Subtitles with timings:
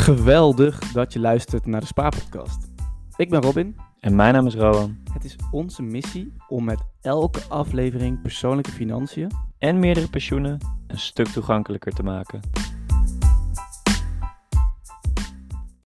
[0.00, 2.68] Geweldig dat je luistert naar de Spaarpodcast.
[3.16, 3.76] Ik ben Robin.
[4.00, 4.98] En mijn naam is Rowan.
[5.12, 11.26] Het is onze missie om met elke aflevering persoonlijke financiën En meerdere pensioenen een stuk
[11.26, 12.40] toegankelijker te maken.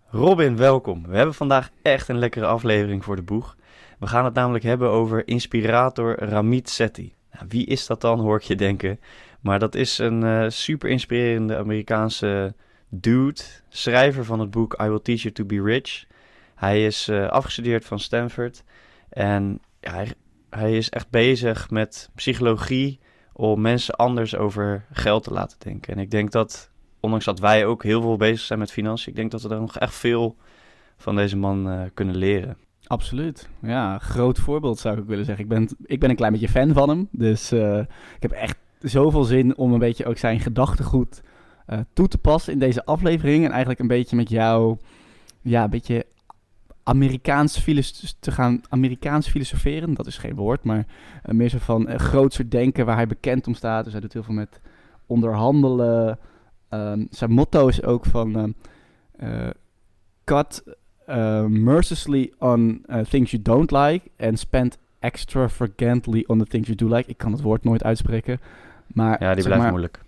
[0.06, 1.08] Robin, welkom.
[1.08, 3.56] We hebben vandaag echt een lekkere aflevering voor de boeg.
[4.00, 7.14] We gaan het namelijk hebben over inspirator Ramit Sethi.
[7.32, 9.00] Nou, wie is dat dan, hoor ik je denken.
[9.40, 12.54] Maar dat is een eh, super inspirerende Amerikaanse
[12.90, 16.06] dude, schrijver van het boek I Will Teach You to Be Rich.
[16.56, 18.64] Hij is eh, afgestudeerd van Stanford
[19.10, 20.14] en ja, hij,
[20.50, 23.00] hij is echt bezig met psychologie
[23.34, 25.94] om mensen anders over geld te laten denken.
[25.94, 29.16] En ik denk dat, ondanks dat wij ook heel veel bezig zijn met financiën, ik
[29.16, 30.36] denk dat we er nog echt veel
[30.98, 32.58] van deze man eh, kunnen leren.
[32.84, 33.50] Absoluut.
[33.62, 35.44] Ja, groot voorbeeld zou ik willen zeggen.
[35.44, 37.08] Ik ben, ik ben een klein beetje fan van hem.
[37.12, 37.78] Dus uh,
[38.16, 41.22] ik heb echt zoveel zin om een beetje ook zijn gedachtegoed
[41.70, 43.44] uh, toe te passen in deze aflevering.
[43.44, 44.78] En eigenlijk een beetje met jou,
[45.42, 46.06] ja, een beetje
[46.84, 47.66] Amerikaans
[48.20, 49.94] te gaan Amerikaans filosoferen.
[49.94, 50.86] Dat is geen woord, maar
[51.26, 53.84] uh, meer zo van uh, grootser denken waar hij bekend om staat.
[53.84, 54.60] Dus hij doet heel veel met
[55.06, 56.20] onderhandelen.
[56.70, 58.56] Um, zijn motto is ook van
[60.24, 60.64] cut
[61.48, 67.10] mercilessly on things you don't like and spend extravagantly on the things you do like.
[67.10, 68.40] Ik kan het woord nooit uitspreken.
[68.88, 70.00] Maar, ja, die blijft maar, moeilijk.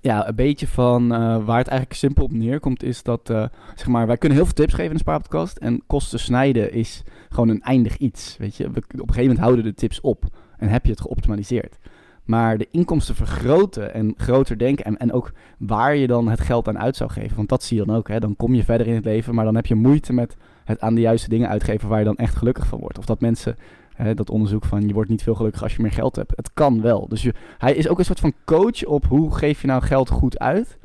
[0.00, 3.86] Ja, een beetje van uh, waar het eigenlijk simpel op neerkomt is dat, uh, zeg
[3.86, 7.48] maar, wij kunnen heel veel tips geven in de spaarpodcast en kosten snijden is gewoon
[7.48, 8.70] een eindig iets, weet je.
[8.70, 10.24] We, op een gegeven moment houden de tips op
[10.56, 11.78] en heb je het geoptimaliseerd.
[12.24, 16.68] Maar de inkomsten vergroten en groter denken en, en ook waar je dan het geld
[16.68, 18.20] aan uit zou geven, want dat zie je dan ook, hè.
[18.20, 20.94] Dan kom je verder in het leven, maar dan heb je moeite met het aan
[20.94, 22.98] de juiste dingen uitgeven waar je dan echt gelukkig van wordt.
[22.98, 23.56] Of dat mensen
[24.02, 26.32] Hè, dat onderzoek van je wordt niet veel gelukkiger als je meer geld hebt.
[26.36, 27.08] Het kan wel.
[27.08, 30.08] Dus je, hij is ook een soort van coach op hoe geef je nou geld
[30.10, 30.78] goed uit.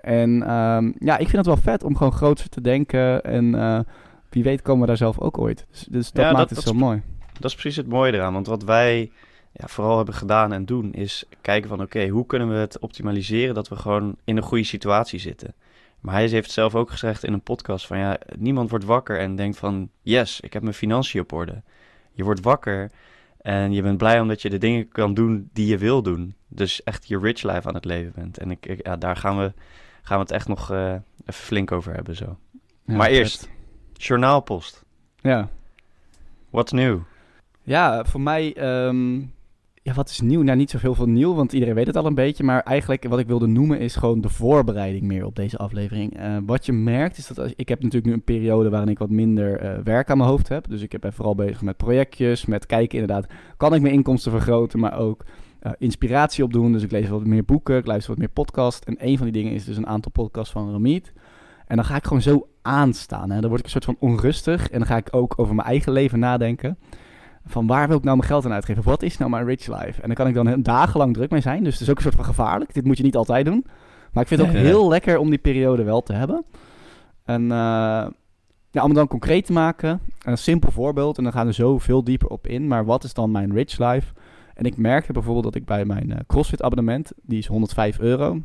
[0.00, 3.22] En um, ja, ik vind het wel vet om gewoon groter te denken.
[3.24, 3.78] En uh,
[4.30, 5.66] wie weet komen we daar zelf ook ooit.
[5.70, 7.02] Dus, dus dat Ja, maakt dat- het dat zo mooi.
[7.32, 8.32] Dat is precies het mooie eraan.
[8.32, 9.10] Want wat wij
[9.52, 13.54] ja, vooral hebben gedaan en doen, is kijken van oké, hoe kunnen we het optimaliseren
[13.54, 15.54] dat we gewoon in een goede situatie zitten.
[16.00, 19.36] Maar hij heeft zelf ook gezegd in een podcast van ja, niemand wordt wakker en
[19.36, 21.62] denkt van yes, ik heb mijn financiën op orde.
[22.20, 22.90] Je wordt wakker
[23.38, 26.34] en je bent blij omdat je de dingen kan doen die je wil doen.
[26.48, 28.38] Dus echt je rich life aan het leven bent.
[28.38, 29.52] En ik, ik- ja, daar gaan we,
[30.02, 32.38] gaan we het echt nog eh, even flink over hebben zo.
[32.84, 33.48] Ja, maar eerst,
[33.92, 34.84] journaalpost.
[35.20, 35.48] Ja.
[36.50, 36.98] What's new?
[37.62, 39.20] Ja, voor mij, ehm,
[39.90, 40.42] ja, wat is nieuw?
[40.42, 42.44] Nou, niet zoveel van nieuw, want iedereen weet het al een beetje.
[42.44, 46.16] Maar eigenlijk wat ik wilde noemen is gewoon de voorbereiding meer op deze aflevering.
[46.16, 49.10] Eh, wat je merkt is dat ik heb natuurlijk nu een periode waarin ik wat
[49.10, 50.68] minder eh, werk aan mijn hoofd heb.
[50.68, 54.78] Dus ik ben vooral bezig met projectjes, met kijken inderdaad, kan ik mijn inkomsten vergroten,
[54.78, 55.24] maar ook
[55.60, 56.72] eh, inspiratie opdoen.
[56.72, 58.86] Dus ik lees wat meer boeken, ik luister wat meer podcasts.
[58.86, 61.12] En een van die dingen is dus een aantal podcasts van Ramit.
[61.66, 63.30] En dan ga ik gewoon zo aanstaan.
[63.30, 63.40] Hè.
[63.40, 64.70] Dan word ik een soort van onrustig.
[64.70, 66.78] En dan ga ik ook over mijn eigen leven nadenken
[67.44, 68.82] van waar wil ik nou mijn geld aan uitgeven?
[68.82, 70.00] Wat is nou mijn rich life?
[70.02, 71.64] En dan kan ik dan dagenlang druk mee zijn.
[71.64, 72.74] Dus het is ook een soort van gevaarlijk.
[72.74, 73.64] Dit moet je niet altijd doen.
[74.12, 74.62] Maar ik vind het ook Ja.
[74.62, 76.44] heel lekker om die periode wel te hebben.
[77.24, 77.48] En uh,
[78.70, 80.00] ja, om het dan concreet te maken.
[80.24, 81.18] Een simpel voorbeeld.
[81.18, 82.68] En dan gaan we zo veel dieper op in.
[82.68, 84.12] Maar wat is dan mijn rich life?
[84.54, 88.40] En ik merkte bijvoorbeeld dat ik bij mijn uh, CrossFit abonnement, die is 105 euro.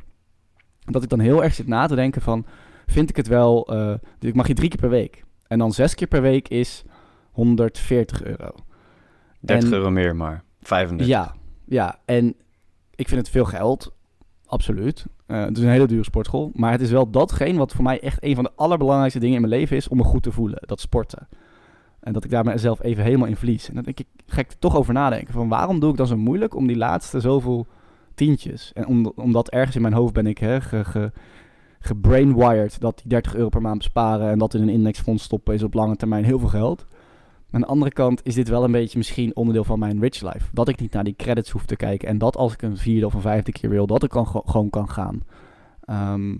[0.79, 2.45] Dat ik dan heel erg zit na te denken van,
[2.85, 5.23] vind ik het wel, uh, ik mag je drie keer per week.
[5.47, 6.83] En dan zes keer per week is
[7.31, 8.49] 140 euro.
[9.45, 10.43] 30 En- euro meer maar.
[10.61, 11.07] 35.
[11.07, 11.33] Ja,
[11.65, 12.35] ja, en
[12.95, 13.93] ik vind het veel geld,
[14.45, 15.05] absoluut.
[15.25, 17.99] Eh, het is een hele dure sportschool, maar het is wel datgene wat voor mij
[17.99, 20.57] echt een van de allerbelangrijkste dingen in mijn leven is om me goed te voelen,
[20.65, 21.27] dat sporten.
[21.99, 23.67] En dat ik daar mezelf even helemaal in verlies.
[23.69, 26.07] En dan denk ik, ga ik er toch over nadenken van waarom doe ik dan
[26.07, 27.67] zo moeilijk om die laatste zoveel
[28.15, 28.71] tientjes?
[28.73, 31.11] En om, omdat ergens in mijn hoofd ben ik hè, ge, ge,
[31.79, 35.63] gebrainwired dat die 30 euro per maand besparen en dat in een indexfonds stoppen is
[35.63, 36.85] op lange termijn heel veel geld.
[37.55, 40.47] Aan de andere kant is dit wel een beetje misschien onderdeel van mijn rich life.
[40.51, 42.07] Dat ik niet naar die credits hoef te kijken.
[42.07, 44.69] En dat als ik een vierde of een vijfde keer wil, dat ik kan, gewoon
[44.69, 45.21] kan gaan.
[45.81, 46.35] Ehm,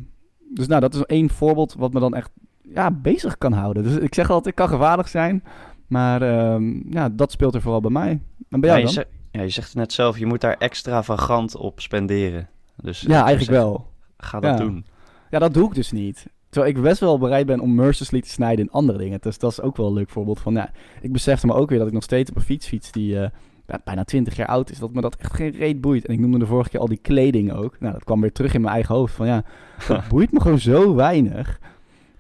[0.54, 2.32] dus nou, dat is één voorbeeld wat me dan echt
[2.62, 3.84] ja, bezig kan houden.
[3.84, 5.44] Dus ik zeg altijd, het kan gevaarlijk zijn.
[5.88, 8.22] Maar ehm, ja, dat speelt er vooral bij mij.
[8.50, 8.94] En bij Ja, jou je, dan?
[8.94, 12.50] zegt, ja, je zegt het net zelf, je moet daar extravagant op spenderen.
[12.76, 13.88] Dus ik Ja, eigenlijk wel.
[14.18, 14.66] Ga dat Ja.
[14.66, 14.86] doen.
[15.30, 16.26] Ja, dat doe ik dus niet.
[16.56, 19.20] Terwijl ik best wel bereid ben om mercilessly te snijden in andere dingen.
[19.22, 20.72] Dus dat is ook wel een leuk voorbeeld van, ja,
[21.02, 23.30] ik besefte me ook weer dat ik nog steeds op een fiets fiets die eh,
[23.68, 24.80] ja, bijna 20 jaar oud is.
[24.80, 26.06] Dat me dat echt geen reet boeit.
[26.06, 27.80] En ik noemde de vorige keer al die kleding ook.
[27.80, 29.44] Nou, dat kwam weer terug in mijn eigen hoofd van, ja,
[29.88, 31.60] dat boeit me gewoon zo weinig.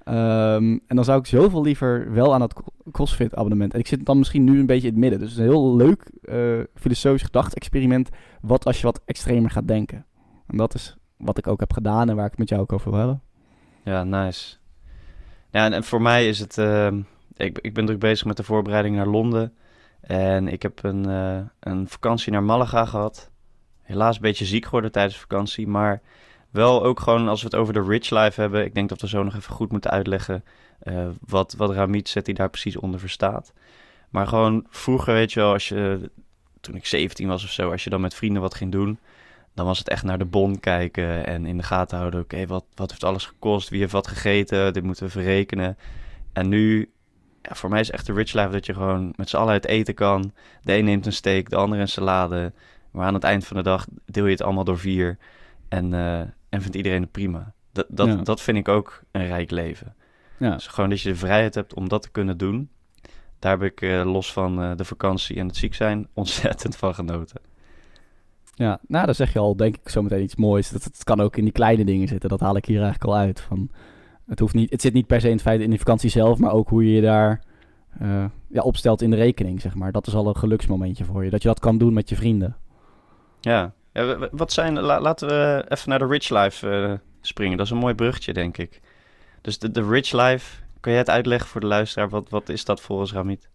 [0.03, 2.61] Ehm, en dan zou ik zoveel liever wel aan dat
[2.91, 3.73] CrossFit abonnement.
[3.73, 5.19] En ik zit dan misschien nu een beetje in het midden.
[5.19, 6.37] Dus het is een heel leuk eh,
[6.75, 8.09] filosofisch gedachte-experiment.
[8.41, 10.05] Wat als je wat extremer gaat denken.
[10.47, 12.73] En dat is wat ik ook heb gedaan en waar ik het met jou ook
[12.73, 13.24] over wil hebben.
[13.85, 14.55] Ja, nice.
[15.51, 16.57] Ja, en, voor mij is het...
[16.57, 17.01] ehm,
[17.35, 19.53] ik, ik ben druk bezig met de voorbereiding naar Londen.
[20.01, 23.29] En ik heb een, eh, een vakantie naar Malaga gehad.
[23.81, 25.67] Helaas een beetje ziek geworden tijdens de vakantie.
[25.67, 26.01] Maar
[26.49, 28.65] wel ook gewoon als we het over de rich life hebben.
[28.65, 30.43] Ik denk dat we zo nog even goed moeten uitleggen...
[30.79, 33.53] eh, wat, wat Ramit Sethi daar precies onder verstaat.
[34.09, 36.09] Maar gewoon vroeger, weet je wel, als je...
[36.61, 38.99] Toen ik 17 was of zo, als je dan met vrienden wat ging doen...
[39.55, 42.19] Dan was het echt naar de bon kijken en in de gaten houden.
[42.19, 43.69] Oké, wat, wat heeft alles gekost?
[43.69, 44.73] Wie heeft wat gegeten?
[44.73, 45.77] Dit moeten we verrekenen.
[46.33, 46.91] En nu,
[47.41, 49.65] ja, voor mij is echt de rich life dat je gewoon met z'n allen het
[49.65, 50.33] eten kan.
[50.61, 52.53] De een neemt een steak, de ander een salade.
[52.91, 55.17] Maar aan het eind van de dag deel je het allemaal door vier.
[55.69, 56.19] En, eh,
[56.49, 57.53] en vindt iedereen het prima.
[57.71, 58.15] Dat, dat, Ja.
[58.15, 59.95] dat vind ik ook een rijk leven.
[60.37, 62.69] Ja, Dus gewoon dat je de vrijheid hebt om dat te kunnen doen.
[63.39, 66.93] Daar heb ik eh, los van eh, de vakantie en het ziek zijn ontzettend van
[66.95, 67.41] genoten.
[68.55, 68.79] Ja.
[68.87, 70.69] nou, dan zeg je al, denk ik, zometeen iets moois.
[70.69, 72.29] Dat, het kan ook in die kleine dingen zitten.
[72.29, 73.39] Dat haal ik hier eigenlijk al uit.
[73.39, 73.69] Van,
[74.27, 76.39] het, hoeft niet, het zit niet per se in het feit in die vakantie zelf,
[76.39, 77.43] maar ook hoe je je daar
[77.99, 79.91] eh, ja, opstelt in de rekening, zeg maar.
[79.91, 81.29] Dat is al een geluksmomentje voor je.
[81.29, 82.55] Dat je dat kan doen met je vrienden.
[83.41, 83.73] Ja,
[84.31, 87.57] wat zijn, la- laten we even naar de rich life eh, springen.
[87.57, 88.81] Dat is een mooi bruggetje, denk ik.
[89.41, 92.09] Dus de, de rich life, kan jij het uitleggen voor de luisteraar?
[92.09, 93.49] Wat, wat is dat volgens Ramit?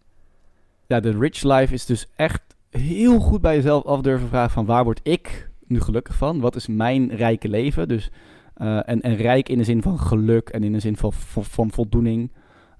[0.87, 4.65] Ja, de rich life is dus echt heel goed bij jezelf af durven vragen van
[4.65, 6.39] waar word ik nu gelukkig van?
[6.39, 7.87] Wat is mijn rijke leven?
[7.87, 8.11] Dus,
[8.53, 11.71] eh, en, en rijk in de zin van geluk en in de zin van, van,
[11.71, 12.31] voldoening.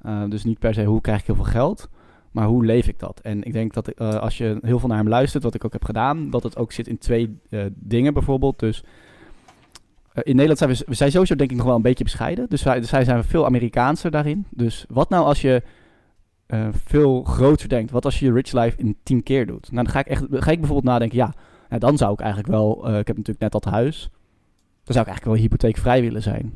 [0.01, 1.89] Eh, dus niet per se hoe krijg ik heel veel geld,
[2.31, 3.19] maar hoe leef ik dat?
[3.19, 5.73] En ik denk dat eh, als je heel veel naar hem luistert, wat ik ook
[5.73, 7.39] heb gedaan, dat het ook zit in twee
[7.73, 8.59] dingen bijvoorbeeld.
[8.59, 8.83] Dus
[10.13, 12.49] in Nederland zijn we, zijn sowieso denk ik nog wel een beetje bescheiden.
[12.49, 14.45] Dus wij, dus wij zijn veel Amerikaanser daarin.
[14.49, 15.63] Dus wat nou als je
[16.51, 17.91] eh, veel groter denkt.
[17.91, 19.71] Wat als je je rich life in tien keer doet?
[19.71, 21.33] Nou, dan ga ik, echt, ga ik bijvoorbeeld nadenken, ja,
[21.69, 24.09] nou, dan zou ik eigenlijk wel, eh, ik heb natuurlijk net dat huis,
[24.83, 26.53] dan zou ik eigenlijk wel hypotheekvrij willen zijn.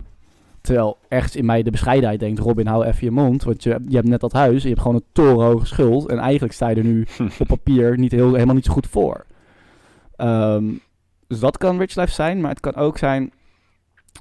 [0.62, 3.95] Terwijl ergens in mij de bescheidenheid denkt, Robin, hou even je mond, want je, je
[3.95, 6.83] hebt net dat huis, je hebt gewoon een torenhoge schuld en eigenlijk sta je er
[6.83, 7.07] nu
[7.39, 9.25] op papier niet heel, helemaal niet zo goed voor.
[10.15, 10.71] Ehm,
[11.27, 13.31] dus dat kan rich life zijn, maar het kan ook zijn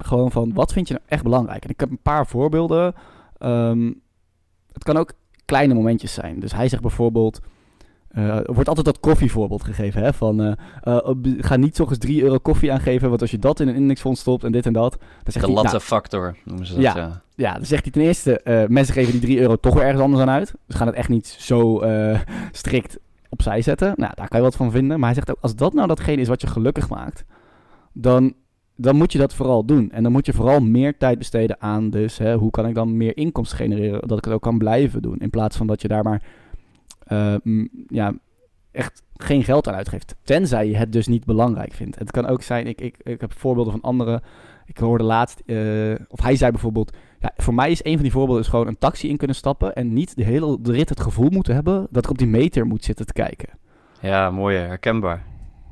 [0.03, 1.65] gewoon van, wat vind je nou echt belangrijk?
[1.65, 2.95] En ik heb een paar voorbeelden.
[3.39, 3.93] Ehm,
[4.73, 5.13] het kan ook
[5.45, 6.41] kleine momentjes zijn.
[6.41, 7.41] Dus hij zegt bijvoorbeeld...
[8.09, 10.03] eh, er wordt altijd dat koffievoorbeeld gegeven.
[10.03, 10.13] Hè?
[10.13, 13.09] Van, eh, op- ga niet zo eens 3 euro koffie aangeven.
[13.09, 14.97] Want als je dat in een indexfonds stopt en dit en dat...
[15.23, 16.97] Dan zegt De latte nou, factor noemen ze dat, Ja.
[16.97, 17.23] ja.
[17.35, 18.67] ja, dan zegt hij ten eerste...
[18.69, 20.55] mensen geven die 3 euro toch weer ergens anders aan uit.
[20.69, 21.83] Ze gaan het echt niet zo
[22.53, 22.99] strikt
[23.29, 23.93] opzij zetten.
[23.97, 24.97] Nou, daar kan je wat van vinden.
[24.99, 27.25] Maar hij zegt ook, als dat nou datgene is wat je gelukkig maakt...
[27.93, 28.33] Dan,
[28.77, 29.91] dan moet je dat vooral doen.
[29.91, 32.19] En dan moet je vooral meer tijd besteden aan dus...
[32.19, 34.09] Hè, hoe kan ik dan meer inkomsten genereren...
[34.09, 35.19] dat ik het ook kan blijven doen.
[35.19, 36.23] In plaats van dat je daar maar...
[36.99, 38.15] eh, m- ja,
[38.73, 40.15] echt geen geld aan uitgeeft.
[40.23, 41.99] Tenzij je het dus niet belangrijk vindt.
[41.99, 42.67] Het kan ook zijn...
[42.67, 44.23] Ik, ik, ik heb voorbeelden van anderen...
[44.67, 45.43] Ik hoorde laatst...
[45.47, 46.97] eh, of hij zei bijvoorbeeld...
[47.21, 49.75] Ja, voor mij is een van die voorbeelden is gewoon een taxi in kunnen stappen...
[49.75, 51.87] en niet de hele de rit het gevoel moeten hebben...
[51.91, 53.49] dat ik op die meter moet zitten te kijken.
[54.01, 55.25] Ja, mooi, herkenbaar.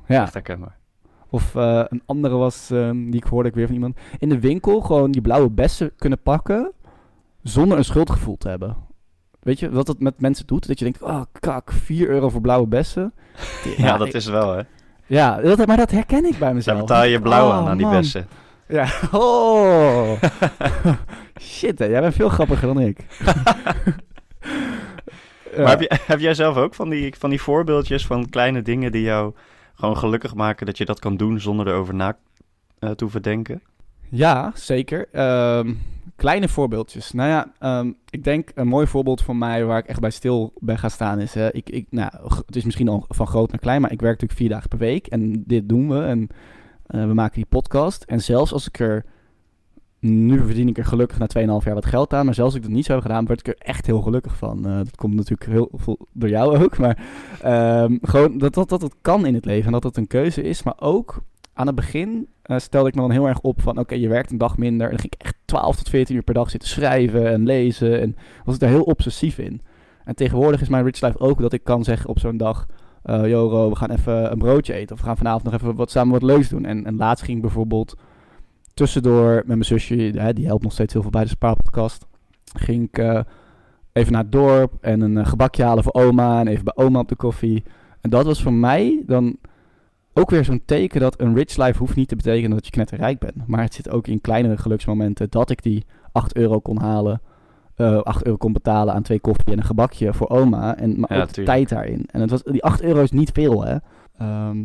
[0.06, 0.22] Ja.
[0.22, 0.76] Echt herkenbaar.
[1.32, 3.96] Of eh, een andere was, ehm, die ik hoorde ik weer van iemand.
[4.18, 6.72] In de winkel gewoon die blauwe bessen kunnen pakken
[7.42, 8.76] zonder een schuldgevoel te hebben.
[9.40, 10.66] Weet je wat dat met mensen doet?
[10.68, 13.12] Dat je denkt, oh kak, 4 euro voor blauwe bessen.
[13.76, 14.62] Ja, dat ik- is wel, hè.
[15.06, 16.78] Ja, dat, maar dat herken ik bij Daar mezelf.
[16.80, 17.94] betaal je blauw Oh, aan, aan die man.
[17.96, 18.26] bessen.
[18.68, 20.12] Ja, oh.
[21.40, 22.98] Shit, hè, jij bent veel grappiger dan ik.
[25.56, 25.58] Ja.
[25.62, 28.92] Maar heb, je, heb jij zelf ook van die, van die voorbeeldjes van kleine dingen
[28.92, 29.34] die jou
[29.82, 32.16] gewoon gelukkig maken dat je dat kan doen zonder erover na
[32.78, 33.62] eh, te hoeven denken?
[34.08, 35.08] Ja, zeker.
[35.12, 35.74] Ehm,
[36.16, 37.12] kleine voorbeeldjes.
[37.12, 40.52] Nou ja, ehm, ik denk een mooi voorbeeld voor mij waar ik echt bij stil
[40.58, 41.36] ben gaan staan is...
[41.36, 42.12] eh, ik, ik, nou,
[42.46, 44.78] het is misschien al van groot naar klein, maar ik werk natuurlijk vier dagen per
[44.78, 45.06] week.
[45.06, 46.28] En dit doen we en
[46.86, 48.02] eh, we maken die podcast.
[48.02, 49.04] En zelfs als ik er...
[50.02, 51.26] Nu verdien ik er gelukkig na
[51.60, 52.24] 2,5 jaar wat geld aan.
[52.24, 54.36] Maar zelfs als ik dat niet zou hebben gedaan, werd ik er echt heel gelukkig
[54.36, 54.66] van.
[54.66, 56.78] Eh, dat komt natuurlijk heel veel door jou ook.
[56.78, 56.98] Maar
[57.42, 60.42] ehm, gewoon dat, dat, dat het kan in het leven en dat het een keuze
[60.42, 60.62] is.
[60.62, 63.78] Maar ook aan het begin eh, stelde ik me dan heel erg op van...
[63.78, 64.84] oké, je werkt een dag minder.
[64.86, 68.00] En dan ging ik echt 12 tot 14 uur per dag zitten schrijven en lezen.
[68.00, 69.60] En was ik daar heel obsessief in.
[70.04, 72.66] En tegenwoordig is mijn rich life ook dat ik kan zeggen op zo'n dag...
[73.02, 74.94] eh yo, Ro, we gaan even een broodje eten.
[74.94, 76.64] Of we gaan vanavond nog even wat, samen wat leuks doen.
[76.64, 77.94] En, en laatst ging ik bijvoorbeeld
[78.82, 79.94] tussendoor met mijn zusje...
[79.94, 82.06] Hè, die helpt nog steeds heel veel bij de Spaarpodcast.
[82.56, 83.20] Ging ik eh,
[83.92, 86.40] even naar het dorp en een eh, gebakje halen voor oma.
[86.40, 87.64] En even bij oma op de koffie.
[88.00, 89.36] En dat was voor mij dan
[90.12, 93.18] ook weer zo'n teken dat een rich life hoeft niet te betekenen dat je knetterrijk
[93.18, 93.46] bent.
[93.46, 97.20] Maar het zit ook in kleinere geluksmomenten dat ik die 8 euro kon halen.
[97.74, 100.76] eh 8 euro kon betalen aan twee koffie en een gebakje voor oma.
[100.76, 102.06] En maar Ja, ook de tijd daarin.
[102.10, 103.76] En het was, die 8 euro is niet veel, hè.
[104.18, 104.58] Ehm,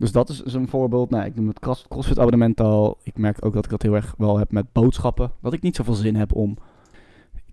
[0.00, 1.10] dus dat is zo'n voorbeeld.
[1.10, 2.98] Nou, ik noem het cross- CrossFit abonnement al.
[3.02, 5.32] Ik merk ook dat ik dat heel erg wel heb met boodschappen.
[5.40, 6.56] Dat ik niet zoveel zin heb om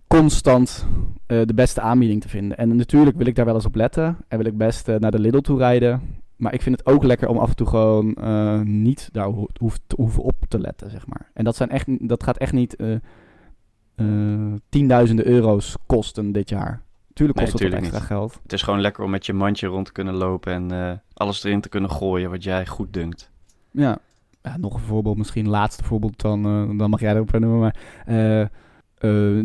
[0.06, 0.86] constant
[1.26, 2.56] eh, de beste aanbieding te vinden.
[2.56, 4.16] En natuurlijk wil ik daar wel eens op letten.
[4.28, 6.00] En wil ik best eh, naar de Lidl toe rijden.
[6.36, 9.28] Maar ik vind het ook lekker om af en toe gewoon eh, niet daar
[9.96, 11.30] hoeven op te letten, zeg maar.
[11.34, 12.76] En dat, zijn echt, dat gaat echt niet
[14.68, 16.82] tienduizenden euro's kosten dit jaar.
[17.18, 18.28] Tuurlijk Nee, kost het ook tuurlijk extra niet.
[18.28, 18.40] geld.
[18.42, 21.44] Het is gewoon lekker om met je mandje rond te kunnen lopen en eh, alles
[21.44, 23.30] erin te kunnen gooien wat jij goed dunkt.
[23.70, 23.98] Ja.
[24.42, 27.58] ja, nog een voorbeeld, misschien laatste voorbeeld, dan, eh, dan mag jij erop noemen.
[27.58, 28.46] Maar, eh,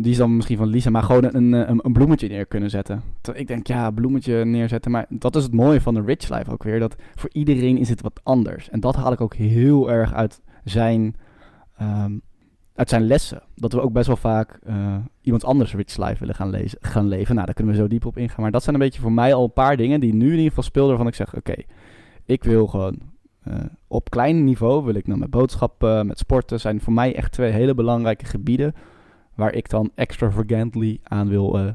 [0.02, 3.02] die is dan misschien van Lisa, maar gewoon een, een, een bloemetje neer kunnen zetten.
[3.32, 4.90] Ik denk, ja, bloemetje neerzetten.
[4.90, 6.78] Maar dat is het mooie van de Rich Life ook weer.
[6.80, 8.70] Dat voor iedereen is het wat anders.
[8.70, 11.16] En dat haal ik ook heel erg uit zijn,
[11.76, 12.12] ehm,
[12.74, 13.42] uit zijn lessen.
[13.54, 17.08] Dat we ook best wel vaak eh, iemand anders Rich Life willen gaan, lezen, gaan
[17.08, 17.34] leven.
[17.34, 18.42] Nou, daar kunnen we zo diep op ingaan.
[18.42, 20.48] Maar dat zijn een beetje voor mij al een paar dingen die nu in ieder
[20.48, 20.90] geval speelden.
[20.90, 21.54] Waarvan ik zeg, oké,
[22.24, 22.98] ik wil gewoon
[23.42, 23.54] eh,
[23.88, 27.50] op klein niveau wil ik nou met boodschappen, met sporten, zijn voor mij echt twee
[27.50, 28.74] hele belangrijke gebieden
[29.34, 31.58] waar ik dan extravagantly aan wil.
[31.58, 31.68] eh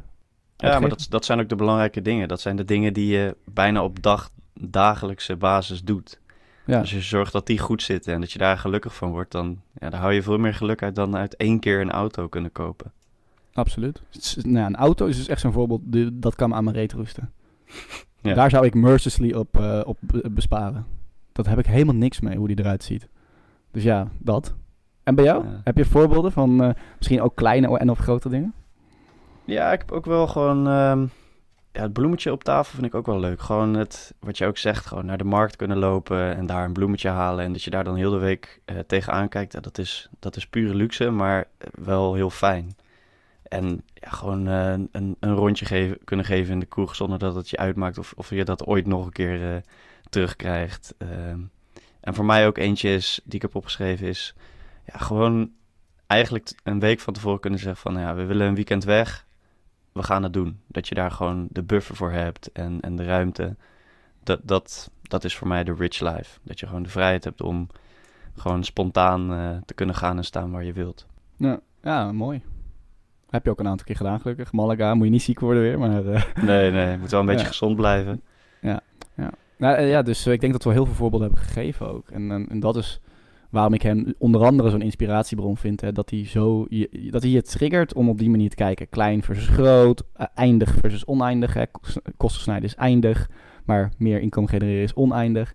[0.58, 2.28] Ja, maar dat, dat zijn ook de belangrijke dingen.
[2.28, 6.20] Dat zijn de dingen die je bijna op dag, dagelijkse basis doet.
[6.70, 9.32] Ja, Als je zorgt dat die goed zitten en dat je daar gelukkig van wordt,
[9.32, 12.28] dan ja, daar hou je veel meer geluk uit dan uit één keer een auto
[12.28, 12.92] kunnen kopen.
[13.54, 14.02] absoluut.
[14.44, 15.82] Nou, een auto is dus echt zo'n voorbeeld,
[16.14, 17.32] dat kan me aan mijn reet roesten.
[18.22, 18.34] Ja.
[18.34, 20.86] Daar zou ik mercilessly op, eh, op be- besparen.
[21.32, 23.08] Dat heb ik helemaal niks mee, hoe die eruit ziet.
[23.72, 24.56] Dus ja, dat.
[25.04, 25.44] En bij jou?
[25.48, 25.62] Ja.
[25.64, 28.54] Heb je voorbeelden van eh, misschien ook kleine en of grote dingen?
[29.46, 30.68] Ja, ik heb ook wel gewoon.
[30.68, 31.06] ehm,
[31.72, 33.42] ja, het bloemetje op tafel vind ik ook wel leuk.
[33.42, 36.74] Gewoon het, wat je ook zegt, gewoon naar de markt kunnen lopen en daar een
[36.74, 37.46] bloemetje halen.
[37.46, 39.64] En dat je daar dan heel de week eh, tegenaan kijkt.
[39.64, 42.76] Dat, is, dat is pure luxe, maar eh, wel heel fijn.
[43.50, 47.36] En ja, gewoon eh, een, een rondje geven, kunnen geven in de kroeg zonder dat
[47.36, 49.62] het je uitmaakt of, of je dat ooit nog een keer eh,
[50.10, 50.96] terugkrijgt.
[50.98, 51.40] Ehm,
[52.00, 54.36] en voor mij ook eentje is, die ik heb opgeschreven, is
[54.86, 55.52] ja, gewoon
[56.08, 59.28] eigenlijk een week van tevoren kunnen zeggen van, ja, we willen een weekend weg
[60.00, 60.60] we gaan het doen.
[60.68, 63.56] Dat je daar gewoon de buffer voor hebt en, en de ruimte.
[64.24, 66.40] Dat, dat, dat is voor mij de rich life.
[66.44, 67.68] Dat je gewoon de vrijheid hebt om
[68.36, 71.06] gewoon spontaan eh, te kunnen gaan en staan waar je wilt.
[71.38, 72.42] Ja, ja, mooi.
[73.30, 74.52] Heb je ook een aantal keer gedaan, gelukkig.
[74.52, 76.06] Malaga, moet je niet ziek worden weer, maar...
[76.06, 77.48] eh, Nee, nee, moet wel een beetje Ja.
[77.48, 78.22] gezond blijven.
[79.58, 82.10] Nou, eh, ja, dus ik denk dat we heel veel voorbeelden hebben gegeven ook.
[82.10, 83.02] En, en, en dat is
[83.50, 85.82] waarom ik hem onder andere zo'n inspiratiebron vind.
[85.82, 86.68] Hè, dat hij zo
[87.10, 88.90] dat hij je triggert om op die manier te kijken.
[88.90, 91.56] Klein versus groot, eh, eindig versus oneindig.
[92.18, 93.30] Kosten snijden is eindig,
[93.66, 95.54] maar meer inkomen genereren is oneindig.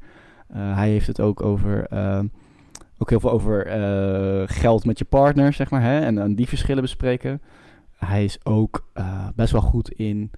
[0.48, 2.20] Eh, hij heeft het ook over, eh,
[2.98, 3.66] ook heel veel over
[4.48, 5.82] geld met je partner, zeg maar.
[5.82, 7.42] Hè, en, en die verschillen bespreken.
[7.96, 8.92] Hij is ook
[9.34, 10.30] best wel goed in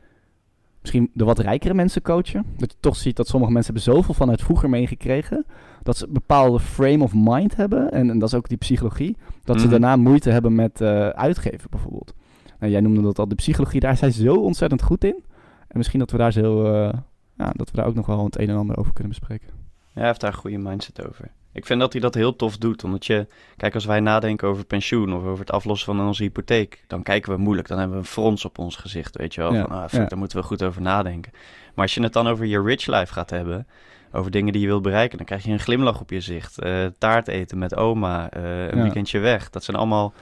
[0.86, 2.44] misschien de wat rijkere mensen coachen.
[2.56, 5.46] Dat je toch ziet dat sommige mensen hebben zoveel vanuit vroeger meegekregen.
[5.82, 7.90] Dat ze een bepaalde frame of mind hebben.
[7.90, 9.16] En, en dat is ook die psychologie.
[9.44, 9.70] Dat ze Mhm.
[9.70, 12.14] daarna moeite hebben met eh, uitgeven bijvoorbeeld.
[12.58, 13.80] Nou, jij noemde dat al de psychologie.
[13.80, 15.24] Daar zijn zo ontzettend goed in.
[15.68, 16.64] En misschien dat we daar zo...
[16.64, 16.92] eh,
[17.36, 19.48] ja, dat we daar ook nog wel het een en ander over kunnen bespreken.
[19.48, 19.54] Ja,
[19.94, 21.30] hij heeft daar een goede mindset over.
[21.56, 23.26] Ik vind dat hij dat heel tof doet, omdat je...
[23.56, 26.84] Kijk, als wij nadenken over pensioen of over het aflossen van onze hypotheek...
[26.86, 29.52] dan kijken we moeilijk, dan hebben we een frons op ons gezicht, weet je wel.
[29.54, 30.06] Ja, Van, ah, fuck, ja.
[30.06, 31.32] daar moeten we goed over nadenken.
[31.74, 33.66] Maar als je het dan over je rich life gaat hebben...
[34.12, 35.16] over dingen die je wilt bereiken...
[35.16, 36.58] dan krijg je een glimlach op je gezicht.
[36.58, 38.82] Eh, taart eten met oma, eh, een Ja.
[38.82, 39.50] weekendje weg.
[39.50, 40.12] Dat zijn allemaal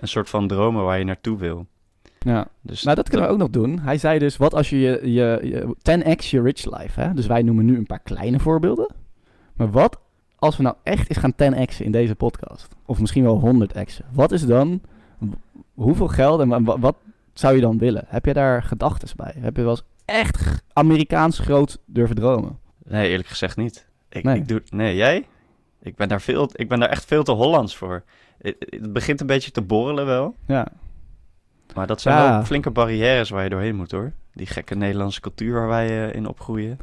[0.00, 1.66] een soort van dromen waar je naartoe wil.
[2.18, 2.46] Ja.
[2.60, 3.78] Dus Nou, dat kunnen we ook nog doen.
[3.78, 7.14] Hij zei dus, wat als je je, je, je 10x je rich life, hè?
[7.14, 8.94] Dus wij noemen nu een paar kleine voorbeelden.
[9.54, 10.00] Maar wat
[10.42, 12.68] als we nou echt eens gaan 10x'en in deze podcast?
[12.86, 14.04] Of misschien wel 100x'en.
[14.12, 14.80] Wat is dan,
[15.74, 16.96] hoeveel geld en wa- wa- wat
[17.32, 18.04] zou je dan willen?
[18.06, 19.34] Heb je daar gedachten bij?
[19.38, 22.58] Heb je wel eens echt Amerikaans groot durven dromen?
[22.84, 23.86] Nee, eerlijk gezegd niet.
[24.08, 24.36] Ik, Nee.
[24.36, 25.26] Ik doe, nee, jij?
[25.82, 28.02] Ik ben, daar veel, ik ben daar echt veel te Hollands voor.
[28.38, 30.34] Het, begint een beetje te borrelen wel.
[30.46, 30.66] Ja,
[31.74, 32.30] Maar dat zijn Ja.
[32.30, 34.12] wel flinke barrières waar je doorheen moet hoor.
[34.32, 36.78] Die gekke Nederlandse cultuur waar wij eh, in opgroeien.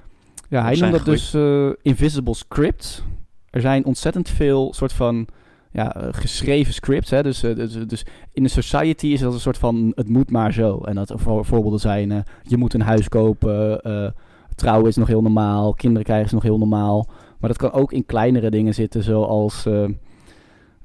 [0.50, 3.04] ja hij noemt dat dus eh, invisible scripts.
[3.52, 5.28] Er zijn ontzettend veel soort van
[5.72, 7.10] ja, eh, geschreven scripts.
[7.10, 7.24] Hè?
[7.24, 10.54] Dus, eh, dus, dus in de society is dat een soort van het moet maar
[10.54, 10.80] zo.
[10.80, 14.08] En dat voor, voorbeelden zijn, eh, je moet een huis kopen, eh,
[14.56, 17.08] trouwen is nog heel normaal, kinderen krijgen is nog heel normaal.
[17.40, 19.84] Maar dat kan ook in kleinere dingen zitten, zoals, eh,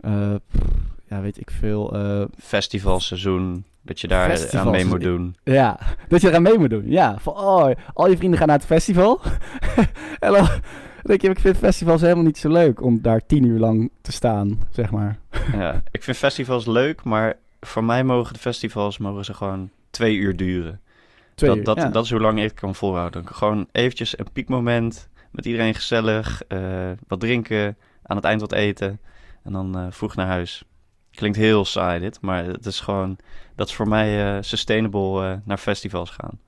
[0.00, 0.34] eh,
[1.08, 5.36] ja, weet ik veel, eh, Festivalseizoen, dat je daar eh, aan mee moet doen.
[5.44, 5.78] Ja,
[6.08, 6.84] dat je eraan mee moet doen.
[6.86, 9.20] Ja, van oh, al je vrienden gaan naar het festival.
[10.18, 10.48] en dan
[11.06, 14.12] denk je, ik vind festivals helemaal niet zo leuk om daar tien uur lang te
[14.12, 15.18] staan, zeg maar.
[15.52, 20.16] ja, ik vind festivals leuk, maar voor mij mogen de festivals mogen ze gewoon twee
[20.16, 20.80] uur duren.
[21.34, 21.88] Twee dat, uur, dat, ja.
[21.88, 23.26] dat is hoe lang ik kan volhouden.
[23.26, 29.00] Gewoon eventjes een piekmoment, met iedereen gezellig, eh, wat drinken, aan het eind wat eten
[29.42, 30.64] en dan eh, vroeg naar huis.
[31.10, 33.16] Klinkt heel saai dit, maar het is gewoon...
[33.54, 36.38] Dat is voor mij eh, sustainable naar festivals gaan.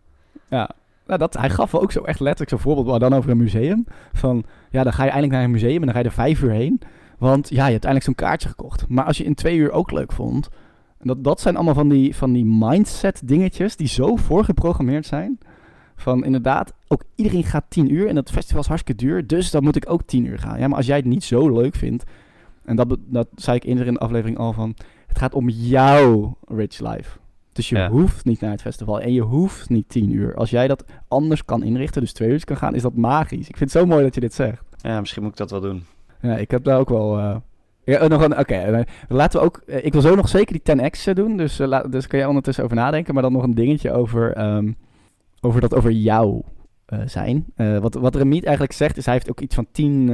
[0.48, 0.70] Ja,
[1.06, 3.84] nou, dat, hij gaf ook zo echt letterlijk zo'n voorbeeld, maar dan over een museum.
[4.12, 6.42] Van, ja, dan ga je eindelijk naar een museum en dan ga je er vijf
[6.42, 6.80] uur heen.
[7.18, 8.88] Want ja, je hebt eindelijk zo'n kaartje gekocht.
[8.88, 10.48] Maar als je in twee uur ook leuk vond...
[10.98, 15.38] Dat, dat zijn allemaal van die, van die mindset dingetjes die zo voorgeprogrammeerd zijn.
[15.96, 19.26] Van inderdaad, ook iedereen gaat tien uur en dat festival is hartstikke duur.
[19.26, 20.58] Dus dan moet ik ook tien uur gaan.
[20.58, 22.04] Ja, maar als jij het niet zo leuk vindt...
[22.64, 24.74] En dat, dat zei ik eerder in de aflevering al van...
[25.06, 27.18] Het gaat om jouw rich life.
[27.56, 27.88] Dus je Ja.
[27.88, 30.34] hoeft niet naar het festival en je hoeft niet tien uur.
[30.34, 33.48] Als jij dat anders kan inrichten, dus twee uur kan gaan, is dat magisch.
[33.48, 34.62] Ik vind het zo mooi dat je dit zegt.
[34.76, 35.84] Ja, misschien moet ik dat wel doen.
[36.20, 37.18] Ja, ik heb daar ook wel...
[37.18, 37.36] eh,
[37.84, 38.38] Ja, eh, nog een...
[38.38, 39.62] Oké, eh, laten we ook...
[39.66, 42.64] ik wil zo nog zeker die 10x doen, dus, eh, la- dus kan jij ondertussen
[42.64, 43.14] over nadenken.
[43.14, 44.72] Maar dan nog een dingetje over, ehm,
[45.40, 46.42] over dat over jou
[47.04, 47.44] zijn.
[47.80, 50.08] Wat, wat Remiet eigenlijk zegt, is hij heeft ook iets van 10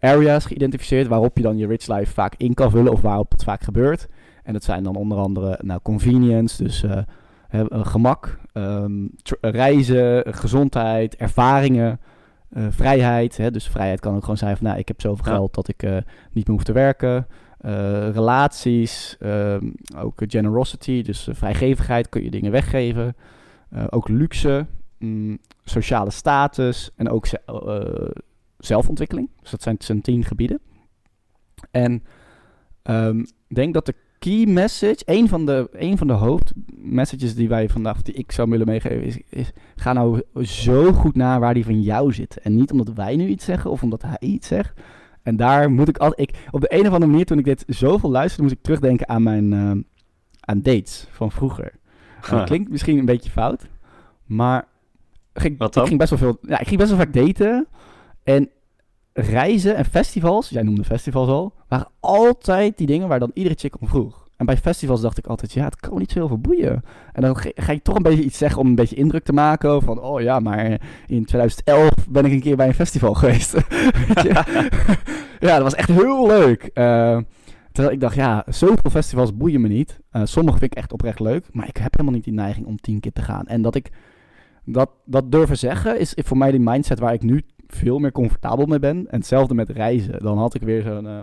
[0.00, 3.30] eh, areas geïdentificeerd waarop je dan je rich life vaak in kan vullen of waarop
[3.30, 4.08] het vaak gebeurt.
[4.46, 6.98] En dat zijn dan onder andere nou, convenience, dus eh,
[7.48, 12.00] eh, gemak, ehm, tr- reizen, eh, gezondheid, ervaringen,
[12.48, 13.36] eh, vrijheid.
[13.36, 15.30] Hè, dus vrijheid kan ook gewoon zijn van, nou, ik heb zoveel Ja.
[15.32, 15.96] geld dat ik eh,
[16.32, 17.26] niet meer hoef te werken.
[17.60, 23.16] Eh, relaties, ehm, ook eh, generosity, dus eh, vrijgevigheid, kun je dingen weggeven.
[23.70, 24.66] Eh, ook luxe,
[24.98, 28.22] mm, sociale status en ook ze- eh,
[28.58, 29.30] zelfontwikkeling.
[29.40, 30.60] Dus dat zijn, zijn tien gebieden.
[31.70, 32.02] En
[32.82, 33.94] ehm, ik denk dat de
[34.26, 38.50] key message, een van de, een van de hoofdmessages die wij vandaag, die ik zou
[38.50, 42.36] willen meegeven, is, is ga nou zo goed na waar die van jou zit.
[42.40, 44.80] En niet omdat wij nu iets zeggen of omdat hij iets zegt.
[45.22, 47.64] En daar moet ik altijd, ik, op de een of andere manier, toen ik dit
[47.66, 49.80] zoveel luisterde, moest ik terugdenken aan mijn, ehm,
[50.40, 51.72] aan dates van vroeger.
[52.30, 53.68] Dat klinkt misschien een beetje fout,
[54.24, 54.68] maar
[55.34, 57.66] ging, ik ging best wel veel, ja, ik ging best wel vaak daten.
[58.24, 58.50] En
[59.16, 63.80] reizen en festivals, jij noemde festivals al, waren altijd die dingen waar dan iedere chick
[63.80, 64.24] om vroeg.
[64.36, 66.82] En bij festivals dacht ik altijd, ja, het kan niet zo heel veel boeien.
[67.12, 69.82] En dan ga, je toch een beetje iets zeggen om een beetje indruk te maken.
[69.82, 73.54] Van, oh ja, maar in 2011 ben ik een keer bij een festival geweest.
[75.40, 76.62] Ja, dat was echt heel leuk.
[76.62, 77.18] Eh,
[77.72, 80.00] terwijl ik dacht, ja, zoveel festivals boeien me niet.
[80.10, 81.46] Eh, sommige vind ik echt oprecht leuk.
[81.52, 83.46] Maar ik heb helemaal niet die neiging om tien keer te gaan.
[83.46, 83.90] En dat ik
[84.64, 88.66] dat, dat durven zeggen, is voor mij die mindset waar ik nu veel meer comfortabel
[88.66, 88.96] mee ben.
[88.96, 90.22] En hetzelfde met reizen.
[90.22, 91.06] Dan had ik weer zo'n...
[91.06, 91.18] eh,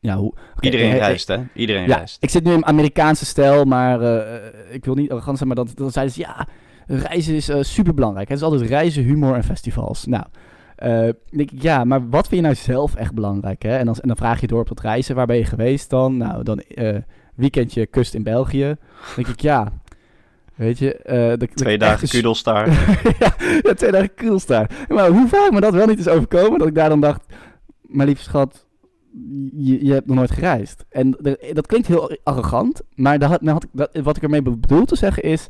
[0.00, 1.38] ja, hoe, Iedereen eh, eh, reist, hè?
[1.54, 2.22] Iedereen ja, reist.
[2.22, 4.00] ik zit nu in Amerikaanse stijl, maar
[4.70, 6.46] ik wil niet arrogant zijn, maar dan, dan zeiden ze, ja,
[6.86, 8.28] reizen is super belangrijk.
[8.28, 10.06] Het is altijd reizen, humor en festivals.
[10.06, 10.24] Nou,
[11.30, 13.62] denk ik, ja, maar wat vind je nou zelf echt belangrijk?
[13.62, 13.76] Hè?
[13.76, 16.16] En, dan, en dan vraag je door op dat reizen, waar ben je geweest dan?
[16.16, 16.62] Nou, dan
[17.34, 18.64] weekendje kust in België.
[18.66, 19.72] Dan denk ik, ja,
[20.60, 20.94] weet je...
[20.94, 22.68] eh, de- de- Twee dagen kudelstaar.
[23.18, 23.34] ja,
[23.68, 24.72] ja, twee dagen Kudelstaart.
[24.88, 27.24] Maar hoe vaak me dat wel niet is overkomen, dat ik daar dan dacht,
[27.82, 28.66] mijn lieve schat,
[29.56, 30.84] je, je hebt nog nooit gereisd.
[30.88, 34.22] En de- dat klinkt heel arrogant, maar daar had, nou had ik, dat, wat ik
[34.22, 35.46] ermee bedoel te zeggen is,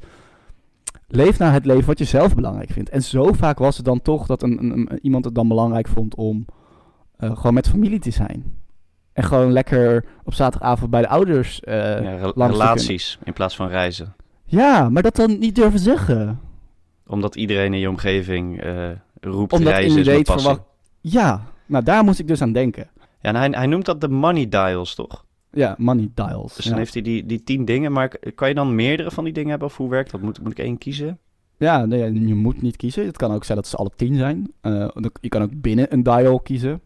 [1.08, 2.90] leef nou het leven wat je zelf belangrijk vindt.
[2.90, 6.44] En zo vaak was het dan toch dat een, iemand het dan belangrijk vond om
[7.16, 8.58] eh, gewoon met familie te zijn.
[9.12, 11.60] En gewoon lekker op zaterdagavond bij de ouders.
[11.64, 14.14] Ja, re- langs te relaties in plaats van reizen.
[14.50, 16.40] Ja, maar dat dan niet durven zeggen.
[17.06, 18.88] Omdat iedereen in je omgeving eh,
[19.20, 20.58] roept Omdat reizen is passie.
[21.00, 22.88] Ja, nou daar moest ik dus aan denken.
[22.96, 25.24] Ja, en hij, hij noemt dat de money dials, toch?
[25.50, 26.54] Ja, money dials.
[26.54, 26.70] Dus ja.
[26.70, 29.50] dan heeft hij die, die tien dingen, maar kan je dan meerdere van die dingen
[29.50, 29.68] hebben?
[29.68, 30.20] Of hoe werkt dat?
[30.20, 31.18] Moet, moet ik één kiezen?
[31.56, 33.06] Ja, nee, je moet niet kiezen.
[33.06, 34.52] Het kan ook zijn dat ze alle tien zijn.
[34.60, 34.88] Eh,
[35.20, 36.80] je kan ook binnen een dial kiezen.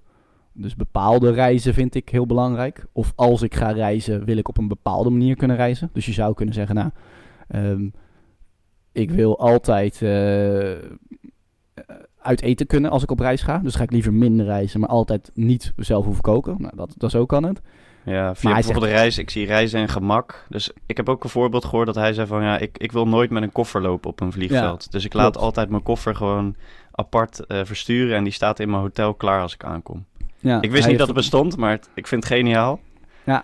[0.53, 2.87] Dus bepaalde reizen vind ik heel belangrijk.
[2.93, 5.91] Of als ik ga reizen, wil ik op een bepaalde manier kunnen reizen.
[5.93, 6.91] Dus je zou kunnen zeggen, nou,
[7.49, 7.89] ehm,
[8.93, 10.73] ik wil altijd eh,
[12.21, 13.59] uit eten kunnen als ik op reis ga.
[13.59, 16.57] Dus ga ik liever minder reizen, maar altijd niet zelf hoeven koken.
[16.59, 17.61] Nou, dat, dat zo kan het.
[18.05, 19.19] Ja, via bijvoorbeeld reis.
[19.19, 20.47] Ik zie reizen en gemak.
[20.49, 22.43] Dus ik heb ook een voorbeeld gehoord dat hij zei van...
[22.43, 24.93] ja, ik, ik wil nooit met een koffer lopen op een vliegveld.
[24.93, 25.45] dus ik laat klopt.
[25.47, 26.57] altijd mijn koffer gewoon
[26.91, 28.17] apart eh, versturen...
[28.17, 30.05] en die staat in mijn hotel klaar als ik aankom.
[30.39, 32.81] Ja, ik wist niet dat het bestond, maar het- ik vind het geniaal.
[33.25, 33.39] Ah,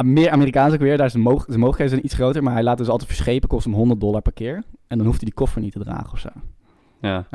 [0.00, 2.62] Meer Amerikaans ook weer, daar is de, mogelijk, de mogelijkheden zijn iets groter, maar hij
[2.62, 4.62] laat dus altijd verschepen, kost hem 100 dollar per keer.
[4.86, 6.28] En dan hoeft hij die koffer niet te dragen of zo.
[7.00, 7.26] Ja,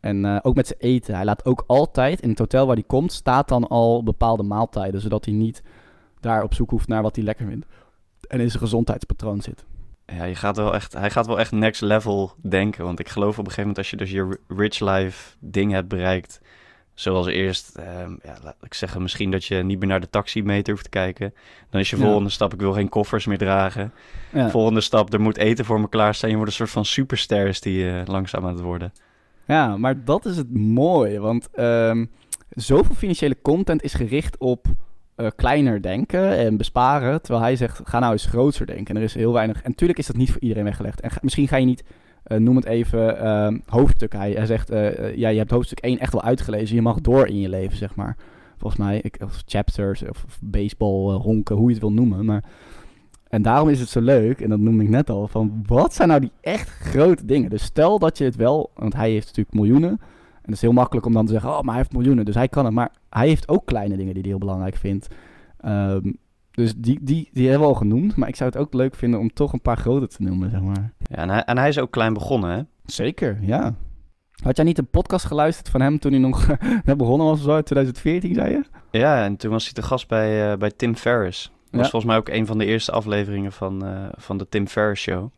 [0.00, 1.14] En eh, ook met zijn eten.
[1.14, 5.00] Hij laat ook altijd, in het hotel waar hij komt, staat dan al bepaalde maaltijden,
[5.00, 5.62] zodat hij niet
[6.20, 7.66] daar op zoek hoeft naar wat hij lekker vindt.
[8.28, 9.64] En in zijn gezondheidspatroon zit.
[10.06, 12.84] ja je gaat wel echt, hij gaat wel echt next level denken.
[12.84, 15.72] Want ik geloof op een gegeven moment als je dus je ri- rich life ding
[15.72, 16.40] hebt bereikt...
[17.00, 20.72] Zoals eerst, ehm, ja, laat ik zeggen, misschien dat je niet meer naar de taximeter
[20.72, 21.34] hoeft te kijken.
[21.70, 22.02] Dan is je Ja.
[22.02, 23.92] volgende stap, ik wil geen koffers meer dragen.
[24.32, 24.50] Ja.
[24.50, 26.30] Volgende stap, er moet eten voor me klaarstaan.
[26.30, 28.92] Je wordt een soort van superster is die eh, langzaam aan het worden.
[29.46, 31.20] Ja, maar dat is het mooie.
[31.20, 32.04] Want ehm,
[32.50, 34.66] zoveel financiële content is gericht op
[35.14, 37.22] eh, kleiner denken en besparen.
[37.22, 38.86] Terwijl hij zegt, ga nou eens groter denken.
[38.94, 39.62] En er is heel weinig...
[39.62, 41.00] En natuurlijk is dat niet voor iedereen weggelegd.
[41.00, 41.84] En ga- misschien ga je niet,
[42.22, 44.12] eh, noem het even, ehm, hoofdstuk.
[44.12, 46.76] Hij, hij zegt, eh, eh, ja, je hebt hoofdstuk 1 echt wel uitgelezen.
[46.76, 48.16] Je mag door in je leven, zeg maar.
[48.56, 52.24] Volgens mij, ik, of chapters, of, of baseball, honken, hoe je het wil noemen.
[52.24, 52.44] Maar...
[53.28, 56.08] En daarom is het zo leuk, en dat noemde ik net al, van wat zijn
[56.08, 57.50] nou die echt grote dingen?
[57.50, 59.90] Dus stel dat je het wel, want hij heeft natuurlijk miljoenen.
[59.90, 62.34] En het is heel makkelijk om dan te zeggen, oh, maar hij heeft miljoenen, dus
[62.34, 62.74] hij kan het.
[62.74, 65.08] Maar hij heeft ook kleine dingen die hij heel belangrijk vindt.
[65.56, 66.12] Ehm,
[66.60, 68.16] dus die, die, die hebben we al genoemd.
[68.16, 70.60] Maar ik zou het ook leuk vinden om toch een paar grote te noemen, zeg
[70.60, 70.92] maar.
[70.98, 72.62] Ja, en, hij, en hij is ook klein begonnen, hè?
[72.84, 73.74] Zeker, ja.
[74.42, 76.46] Had jij niet een podcast geluisterd van hem toen hij nog
[76.84, 78.62] net begonnen was zo, in 2014, zei je?
[78.90, 81.52] Ja, en toen was hij te gast bij, eh, bij Tim Ferriss.
[81.70, 84.66] Dat was volgens mij ook een van de eerste afleveringen van, eh, van de Tim
[84.66, 85.28] Ferriss Show.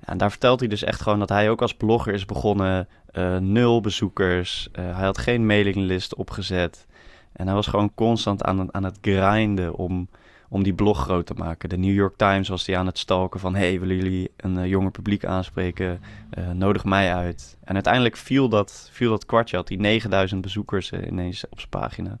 [0.00, 2.88] Ja, en daar vertelt hij dus echt gewoon dat hij ook als blogger is begonnen.
[3.10, 4.68] eh, nul bezoekers.
[4.72, 6.86] hij had geen mailinglist opgezet.
[7.32, 10.08] En hij was gewoon constant aan, aan het grinden om,
[10.52, 11.68] om die blog groot te maken.
[11.68, 13.54] De New York Times was hij aan het stalken van...
[13.54, 16.00] hey, willen jullie een eh, jonger publiek aanspreken?
[16.30, 17.56] Eh, nodig mij uit.
[17.64, 19.56] En uiteindelijk viel dat, viel dat kwartje.
[19.56, 22.18] Had hij 9000 bezoekers eh, ineens op zijn pagina.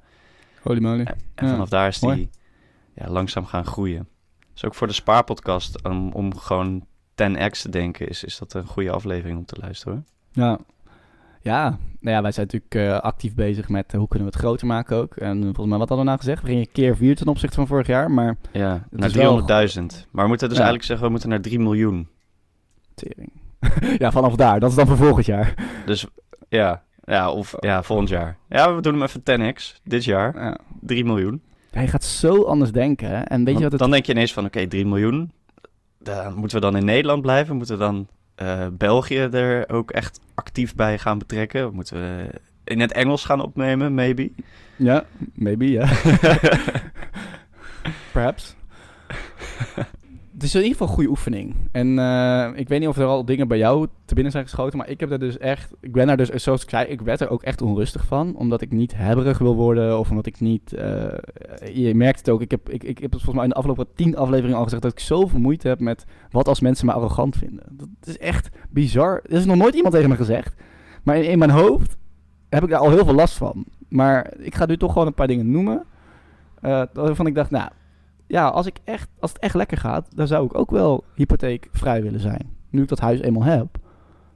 [0.62, 1.00] Holy moly.
[1.00, 2.16] En, en Ja, vanaf daar is mooi.
[2.16, 2.30] die
[2.94, 4.08] ja, langzaam gaan groeien.
[4.52, 8.66] Dus ook voor de spaarpodcast, om, om gewoon 10x te denken, is, is dat een
[8.66, 10.06] goede aflevering om te luisteren.
[10.32, 10.44] hoor.
[10.44, 10.58] Ja.
[11.42, 14.42] Ja, nou ja, wij zijn natuurlijk eh, actief bezig met eh, hoe kunnen we het
[14.44, 15.16] groter maken ook.
[15.16, 16.42] En volgens mij, wat hadden we nou gezegd?
[16.42, 20.06] We gingen keer vier ten opzichte van vorig jaar, maar Ja, naar is wel- 300.000.
[20.10, 20.62] Maar we moeten dus Ja.
[20.64, 22.08] eigenlijk zeggen, we moeten naar 3 miljoen.
[22.94, 23.32] tering.
[24.02, 24.60] ja, vanaf daar.
[24.60, 25.54] Dat is dan voor volgend jaar.
[25.86, 26.06] Dus
[26.48, 28.36] ja, ja, of ja, volgend jaar.
[28.48, 29.22] Ja, we doen hem even
[29.54, 29.80] 10x.
[29.84, 30.58] Dit jaar, Ja.
[30.80, 31.42] 3 miljoen.
[31.70, 33.08] Hij gaat zo anders denken.
[33.08, 33.20] hè.
[33.20, 33.80] En weet je wat het...
[33.80, 35.32] Dan denk je ineens van, oké, 3 miljoen.
[35.98, 37.56] Dan moeten we dan in Nederland blijven?
[37.56, 38.08] Moeten we dan
[38.40, 41.74] eh, België er ook echt actief bij gaan betrekken?
[41.74, 42.30] Moeten we
[42.64, 44.30] in het Engels gaan opnemen, maybe?
[44.76, 45.88] Ja, maybe, ja.
[48.12, 48.54] Perhaps.
[50.40, 51.54] Het is in ieder geval een goede oefening.
[51.72, 54.78] En eh, ik weet niet of er al dingen bij jou te binnen zijn geschoten,
[54.78, 55.72] maar ik heb er dus echt...
[55.80, 58.36] Ik ben daar dus, zoals ik zei, ik werd er ook echt onrustig van.
[58.36, 60.72] Omdat ik niet hebberig wil worden of omdat ik niet...
[60.72, 61.08] eh,
[61.74, 64.16] je merkt het ook, ik heb, ik, ik heb volgens mij in de afgelopen tien
[64.16, 64.82] afleveringen al gezegd...
[64.82, 67.64] dat ik zoveel moeite heb met wat als mensen me arrogant vinden.
[67.70, 69.20] Dat is echt bizar.
[69.24, 70.54] Er is nog nooit iemand tegen me gezegd.
[71.02, 71.96] Maar in, in mijn hoofd
[72.48, 73.64] heb ik daar al heel veel last van.
[73.88, 75.84] Maar ik ga nu toch gewoon een paar dingen noemen.
[76.60, 77.70] eh, waarvan ik dacht, nou,
[78.30, 82.02] ja, als, ik echt, als het echt lekker gaat, dan zou ik ook wel hypotheekvrij
[82.02, 82.56] willen zijn.
[82.70, 83.66] Nu ik dat huis eenmaal heb,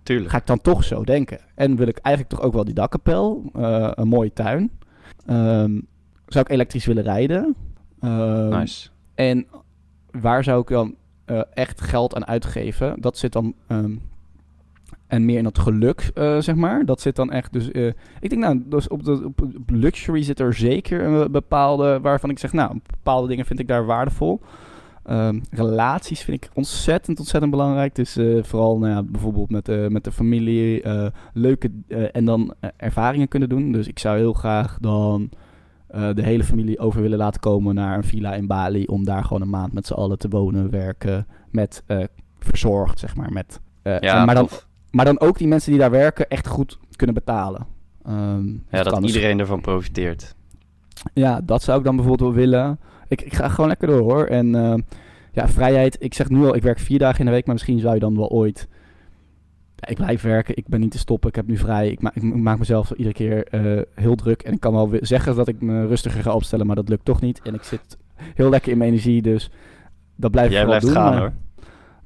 [0.03, 0.31] Tuurlijk.
[0.31, 1.39] ga ik dan toch zo denken.
[1.55, 4.71] En wil ik eigenlijk toch ook wel die dakkapel, eh, een mooie tuin.
[5.27, 5.81] Ehm,
[6.27, 7.55] zou ik elektrisch willen rijden.
[8.01, 8.89] Ehm, Nice.
[9.15, 9.47] en
[10.11, 13.01] waar zou ik dan eh, echt geld aan uitgeven?
[13.01, 13.55] Dat zit dan.
[13.67, 13.97] ehm,
[15.07, 16.85] en meer in dat geluk, eh, zeg maar.
[16.85, 17.53] Dat zit dan echt.
[17.53, 17.87] Dus eh,
[18.21, 22.01] ik denk, nou, dus op, de, op, luxury zit er zeker een bepaalde.
[22.01, 24.41] waarvan ik zeg, nou, bepaalde dingen vind ik daar waardevol.
[25.05, 27.95] Ehm, relaties vind ik ontzettend, ontzettend belangrijk.
[27.95, 30.83] Dus eh, vooral nou ja, bijvoorbeeld met, de met de familie
[31.33, 31.71] leuke
[32.13, 33.73] en dan ervaringen kunnen doen.
[33.73, 35.31] Dus ik zou heel graag dan
[36.15, 38.85] de hele familie over willen laten komen naar een villa in Bali.
[38.85, 41.27] Om daar gewoon een maand met z'n allen te wonen, werken.
[41.51, 41.85] Met
[42.39, 43.33] verzorgd, zeg maar.
[43.33, 44.49] Met, Ja, en- maar, dan.
[44.95, 47.67] Maar dan ook die mensen die daar werken echt goed kunnen betalen.
[48.05, 50.35] Ehm, ja, dat dus- iedereen ervan profiteert.
[51.15, 52.79] ja, dat zou ik dan bijvoorbeeld wel willen.
[53.09, 54.25] Ik, ik ga gewoon lekker door hoor.
[54.27, 54.75] En eh,
[55.33, 55.97] ja, vrijheid.
[55.99, 58.01] Ik zeg nu al, ik werk vier dagen in de week, maar misschien zou je
[58.01, 58.69] dan wel ooit.
[59.77, 61.91] Ja, ik blijf werken, ik ben niet te stoppen, ik heb nu vrij.
[61.91, 64.43] Ik, ma ik maak mezelf iedere keer eh, heel druk.
[64.43, 67.21] En ik kan wel zeggen dat ik me rustiger ga opstellen, maar dat lukt toch
[67.21, 67.41] niet.
[67.43, 67.99] En ik zit
[68.35, 69.51] heel lekker in mijn energie, dus
[70.17, 70.95] dat blijf Jij ik blijft doen.
[70.95, 71.33] gaan maar- hoor.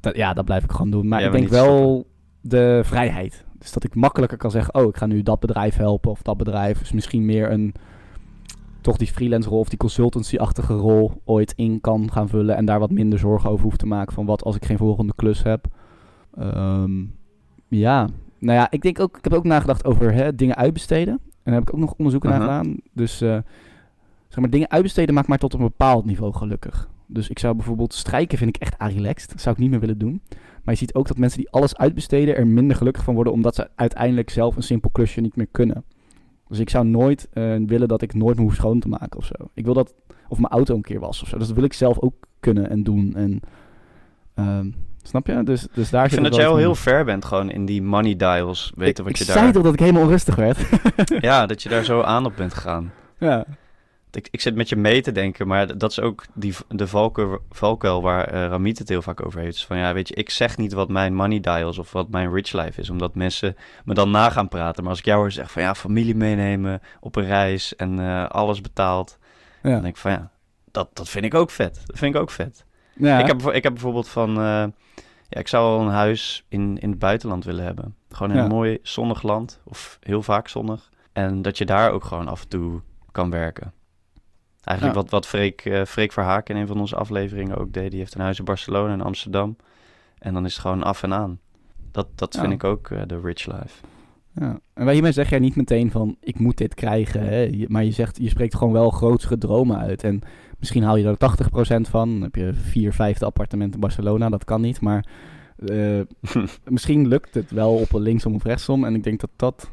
[0.01, 1.09] dat, ja, dat blijf ik gewoon doen.
[1.09, 2.07] Maar Jij ik denk wel
[2.41, 3.45] de vrijheid.
[3.59, 6.37] Dus dat ik makkelijker kan zeggen, oh, ik ga nu dat bedrijf helpen of dat
[6.37, 6.79] bedrijf.
[6.79, 7.75] Dus misschien meer een,
[8.81, 12.57] toch die freelance rol of die consultancy-achtige rol ooit in kan gaan vullen.
[12.57, 15.13] En daar wat minder zorgen over hoef te maken van wat als ik geen volgende
[15.17, 15.67] klus heb.
[16.35, 17.05] Ehm,
[17.69, 21.15] ja, nou ja, ik denk ook, ik heb ook nagedacht over hè, dingen uitbesteden.
[21.15, 22.77] En daar heb ik ook nog onderzoeken naar gedaan.
[22.93, 23.39] Dus eh,
[24.29, 26.89] zeg maar, dingen uitbesteden maakt mij tot een bepaald niveau gelukkig.
[27.07, 29.31] Dus ik zou bijvoorbeeld strijken vind ik echt relaxed.
[29.31, 30.23] Dat zou ik niet meer willen doen.
[30.69, 33.55] Maar je ziet ook dat mensen die alles uitbesteden er minder gelukkig van worden, omdat
[33.55, 35.85] ze uiteindelijk zelf een simpel klusje niet meer kunnen.
[36.49, 39.25] Dus ik zou nooit eh, willen dat ik nooit meer hoef schoon te maken of
[39.25, 39.49] zo.
[39.55, 39.95] Ik wil dat,
[40.29, 41.39] of mijn auto een keer was of zo.
[41.39, 43.15] Dus dat wil ik zelf ook kunnen en doen.
[43.15, 43.41] En,
[44.35, 44.71] ehm,
[45.03, 45.43] snap je?
[45.43, 48.17] Dus, dus daar Ik vind dat jij al heel ver bent gewoon in die money
[48.17, 48.73] dials.
[48.75, 49.53] Weten ik, wat je ik zei daar...
[49.53, 50.59] toch dat ik helemaal onrustig werd?
[51.29, 52.93] Ja, dat je daar zo aan op bent gegaan.
[53.19, 53.45] ja.
[54.19, 57.39] Ik, ik zit met je mee te denken, maar dat is ook die, de valkuil,
[57.51, 59.53] valkuil waar eh Ramit het heel vaak over heeft.
[59.53, 62.33] Dus van ja, weet je, ik zeg niet wat mijn money dials of wat mijn
[62.35, 64.83] rich life is, omdat mensen me dan na gaan praten.
[64.83, 68.27] Maar als ik jou hoor zeggen van ja, familie meenemen op een reis en eh,
[68.29, 69.19] alles betaald,
[69.63, 69.71] Ja.
[69.71, 70.31] dan denk ik van ja,
[70.71, 71.83] dat, dat vind ik ook vet.
[71.87, 72.65] Dat vind ik ook vet.
[72.95, 74.31] Ja, Ik, heb, ik heb bijvoorbeeld van...
[74.31, 74.65] eh,
[75.29, 77.95] ja, ik zou wel een huis in, in het buitenland willen hebben.
[78.11, 78.43] Gewoon in Ja.
[78.45, 79.61] een mooi zonnig land.
[79.65, 80.91] Of heel vaak zonnig.
[81.13, 82.81] En dat je daar ook gewoon af en toe
[83.13, 83.73] kan werken.
[84.69, 85.03] Eigenlijk Ja.
[85.03, 87.91] wat, wat Freek, Freek Verhaken in een van onze afleveringen ook deed.
[87.91, 89.57] Die heeft een huis in Barcelona en Amsterdam.
[90.19, 91.39] En dan is het gewoon af en aan.
[91.91, 93.85] Dat, dat vind ik ook eh, de rich life.
[94.33, 94.61] Ja.
[94.75, 97.65] En bij hiermee zeg jij niet meteen van ik moet dit krijgen, hè?
[97.69, 100.05] Maar je zegt je spreekt gewoon wel grotere dromen uit.
[100.05, 100.21] En
[100.59, 102.11] misschien haal je er 80% van.
[102.11, 104.81] Dan heb je vier vijfde appartement in Barcelona, dat kan niet.
[104.81, 105.05] Maar
[105.67, 106.01] eh,
[106.65, 108.85] misschien lukt het wel op een linksom of rechtsom.
[108.85, 109.71] En ik denk dat dat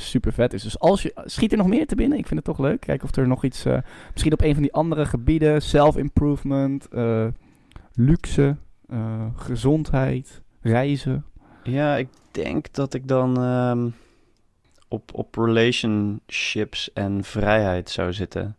[0.00, 0.62] super vet is.
[0.62, 2.80] Dus als je schiet er nog meer te binnen, ik vind het toch leuk.
[2.80, 3.78] Kijk of er nog iets, eh,
[4.12, 7.26] misschien op een van die andere gebieden, self-improvement, eh,
[7.94, 8.56] luxe,
[8.88, 11.24] eh, gezondheid, reizen.
[11.62, 13.88] Ja, ik denk dat ik dan ehm,
[14.88, 18.56] op, op relationships en vrijheid zou zitten.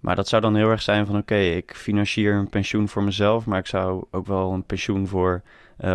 [0.00, 3.46] Maar dat zou dan heel erg zijn van oké, ik financier een pensioen voor mezelf,
[3.46, 5.42] maar ik zou ook wel een pensioen voor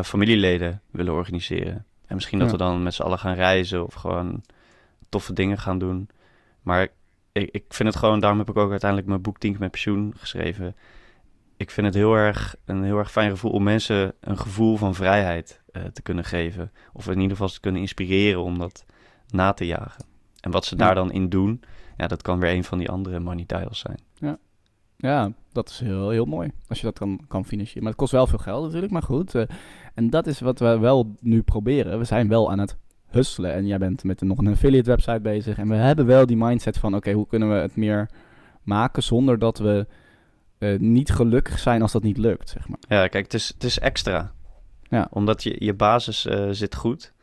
[0.04, 1.86] familieleden willen organiseren.
[2.08, 2.54] En misschien dat Ja.
[2.54, 4.42] we dan met z'n allen gaan reizen of gewoon
[5.12, 6.10] toffe dingen gaan doen.
[6.62, 6.88] Maar
[7.32, 10.14] ik, ik vind het gewoon, daarom heb ik ook uiteindelijk mijn boek 10 met pensioen
[10.18, 10.76] geschreven.
[11.58, 14.96] Ik vind het heel erg, een heel erg fijn gevoel om mensen een gevoel van
[14.96, 16.72] vrijheid eh, te kunnen geven.
[16.94, 18.86] Of in ieder geval te kunnen inspireren om dat
[19.30, 20.06] na te jagen.
[20.40, 20.86] En wat ze Ja.
[20.86, 21.62] daar dan in doen,
[21.98, 24.00] ja, dat kan weer een van die andere money dials zijn.
[24.98, 26.52] Ja, dat is heel, heel mooi.
[26.68, 27.82] Als je dat kan, kan financieren.
[27.84, 29.36] Maar het kost wel veel geld natuurlijk, maar goed.
[29.36, 29.44] eh,
[29.94, 31.98] en dat is wat we wel nu proberen.
[31.98, 32.78] We zijn wel aan het
[33.14, 33.54] hustelen.
[33.54, 35.58] En jij bent met nog een affiliate website bezig.
[35.58, 38.10] En we hebben wel die mindset van, oké, hoe kunnen we het meer
[38.64, 39.88] maken zonder dat we
[40.58, 42.80] eh, niet gelukkig zijn als dat niet lukt, zeg maar.
[42.88, 44.32] Ja, kijk, het is, het is extra.
[44.90, 45.08] Ja.
[45.10, 47.14] Omdat je, je basis eh, zit goed.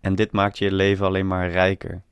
[0.00, 2.02] En dit maakt je leven alleen maar rijker.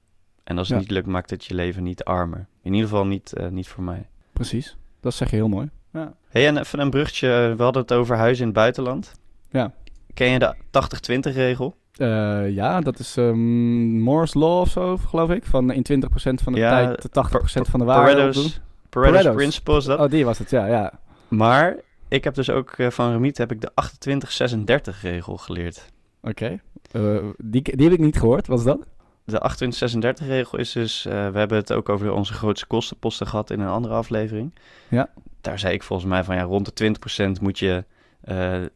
[0.45, 0.83] En als het Ja.
[0.83, 2.47] niet lukt, maakt het je leven niet armer.
[2.63, 4.09] In ieder geval niet, eh, niet voor mij.
[4.33, 4.77] Precies.
[5.01, 5.71] Dat zeg je heel mooi.
[5.93, 6.15] Ja.
[6.29, 7.55] hey, en even een bruggetje.
[7.57, 9.13] We hadden het over huizen in het buitenland.
[9.51, 9.73] Ja.
[10.15, 11.77] Ken je de 80-20 regel?
[12.01, 15.45] Eh, ja, dat is ehm Moore's Law of zo, geloof ik.
[15.45, 18.13] Van in 20% van de Ja, tijd de 80% van de waarde.
[18.13, 19.35] Pareto's, Pareto's, Pareto's.
[19.35, 19.99] Principle is dat.
[19.99, 20.67] Oh, die was het, ja.
[20.67, 20.93] ja.
[21.29, 21.77] Maar
[22.09, 23.71] ik heb dus ook eh, van Remiet heb ik de
[24.95, 25.93] 28-36 regel geleerd.
[26.23, 26.61] Oké.
[26.91, 28.47] Eh, die, die heb ik niet gehoord.
[28.47, 28.79] Wat is dat?
[29.25, 33.61] De 28-36 regel is dus, we hebben het ook over onze grootste kostenposten gehad in
[33.61, 34.55] een andere aflevering.
[34.89, 35.11] Ja.
[35.41, 36.95] Daar zei ik volgens mij van ja, rond de
[37.39, 37.85] 20% moet je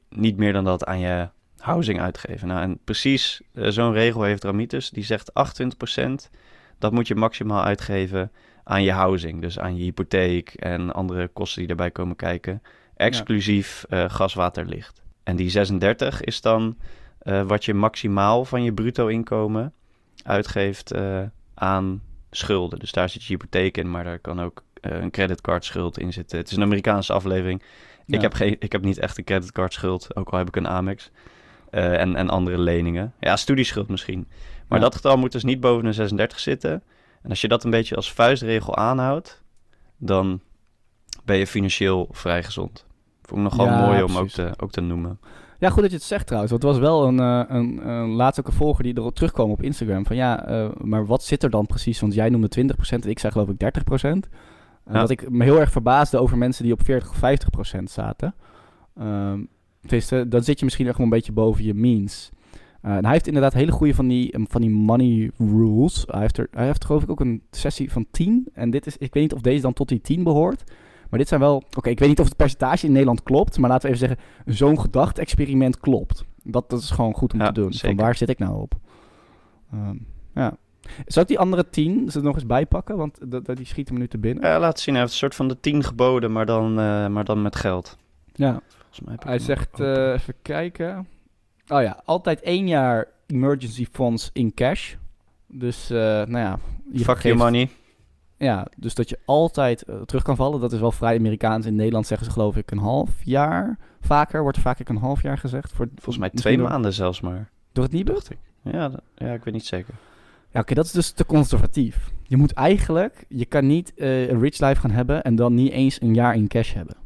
[0.09, 1.29] niet meer dan dat aan je
[1.65, 2.49] housing uitgeven.
[2.49, 4.91] Nou, en precies eh, zo'n regel heeft Ramitus.
[4.91, 6.31] Die zegt 28%,
[6.79, 8.33] dat moet je maximaal uitgeven
[8.65, 9.41] aan je housing.
[9.41, 12.63] Dus aan je hypotheek en andere kosten die daarbij komen kijken.
[12.97, 15.03] Exclusief eh, gas, water, licht.
[15.23, 16.77] En die 36 is dan
[17.19, 19.73] eh, wat je maximaal van je bruto inkomen
[20.25, 20.95] uitgeeft
[21.55, 22.79] aan schulden.
[22.79, 26.39] Dus daar zit je hypotheek in, maar daar kan ook een creditcardschuld in zitten.
[26.39, 27.63] Het is een Amerikaanse aflevering.
[28.07, 28.17] Ja.
[28.17, 31.11] Ik, heb geen, ik heb niet echt een creditcardschuld, ook al heb ik een Amex.
[31.75, 33.13] Eh, en, en andere leningen.
[33.21, 34.27] Ja, studieschuld misschien.
[34.69, 34.85] Maar Ja.
[34.85, 36.83] dat getal moet dus niet boven de 36 zitten.
[37.23, 39.43] En als je dat een beetje als vuistregel aanhoudt,
[39.97, 40.41] dan
[41.25, 42.87] ben je financieel vrij gezond.
[43.23, 45.19] Vond ik nog wel Ja, mooi om ook te, ook te noemen.
[45.59, 46.53] Ja, goed dat je het zegt trouwens.
[46.53, 49.51] Want er was wel een, eh, een, een laatst ook een volger die erop terugkwam
[49.51, 50.07] op Instagram.
[50.07, 52.01] Van ja, eh, maar wat zit er dan precies?
[52.01, 54.29] Want jij noemde 20% en ik zei geloof ik 30%.
[54.85, 55.01] En Ja.
[55.01, 58.35] Dat ik me heel erg verbaasde over mensen die op 40 of 50% zaten.
[58.99, 59.39] Ehm
[59.87, 62.31] tenminste, dan zit je misschien echt wel een beetje boven je means.
[62.81, 66.05] Eh, en hij heeft inderdaad hele goede van die, van die money rules.
[66.07, 68.49] Hij heeft, er, hij heeft geloof ik ook een sessie van 10.
[68.53, 70.65] En dit is, ik weet niet of deze dan tot die 10 behoort.
[71.11, 71.63] Maar dit zijn wel...
[71.77, 73.59] Oké, ik weet niet of het percentage in Nederland klopt.
[73.59, 76.25] Maar laten we even zeggen, zo'n gedachte-experiment klopt.
[76.43, 77.73] Dat, dat is gewoon goed om Ja, te doen.
[77.73, 77.89] zeker.
[77.97, 78.75] Van waar zit ik nou op?
[79.73, 79.97] Ehm,
[80.35, 80.57] ja.
[81.07, 82.97] Zou ik die andere 10 er nog eens bijpakken?
[82.97, 83.19] Want
[83.57, 84.45] die schieten me nu te binnen.
[84.49, 84.95] Ja, laat zien.
[84.95, 87.97] Hij heeft een soort van de 10 geboden, maar dan, eh, maar dan met geld.
[88.33, 88.61] Ja.
[88.95, 91.07] Volgens mij heb ik Hij zegt, eh, even kijken.
[91.69, 94.95] Oh ja, altijd één jaar emergency funds in cash.
[95.47, 96.59] Dus, eh, nou ja.
[96.93, 97.71] je Fuck your money.
[98.37, 100.61] Ja, dus dat je altijd eh, terug kan vallen.
[100.61, 101.67] Dat is wel vrij Amerikaans.
[101.67, 103.79] In Nederland zeggen ze geloof ik een half jaar.
[104.01, 105.73] Vaker, wordt er vaak een half jaar gezegd.
[105.73, 107.51] Voor, Volgens mij twee door- maanden zelfs maar.
[107.73, 108.31] Door het Nibud?
[108.31, 108.39] Ik.
[108.73, 109.95] Ja, dat- ja, ik weet niet zeker.
[110.51, 112.13] Ja, oké, dat is dus te conservatief.
[112.23, 115.73] Je moet eigenlijk, je kan niet eh, een rich life gaan hebben en dan niet
[115.73, 116.97] eens een jaar in cash hebben.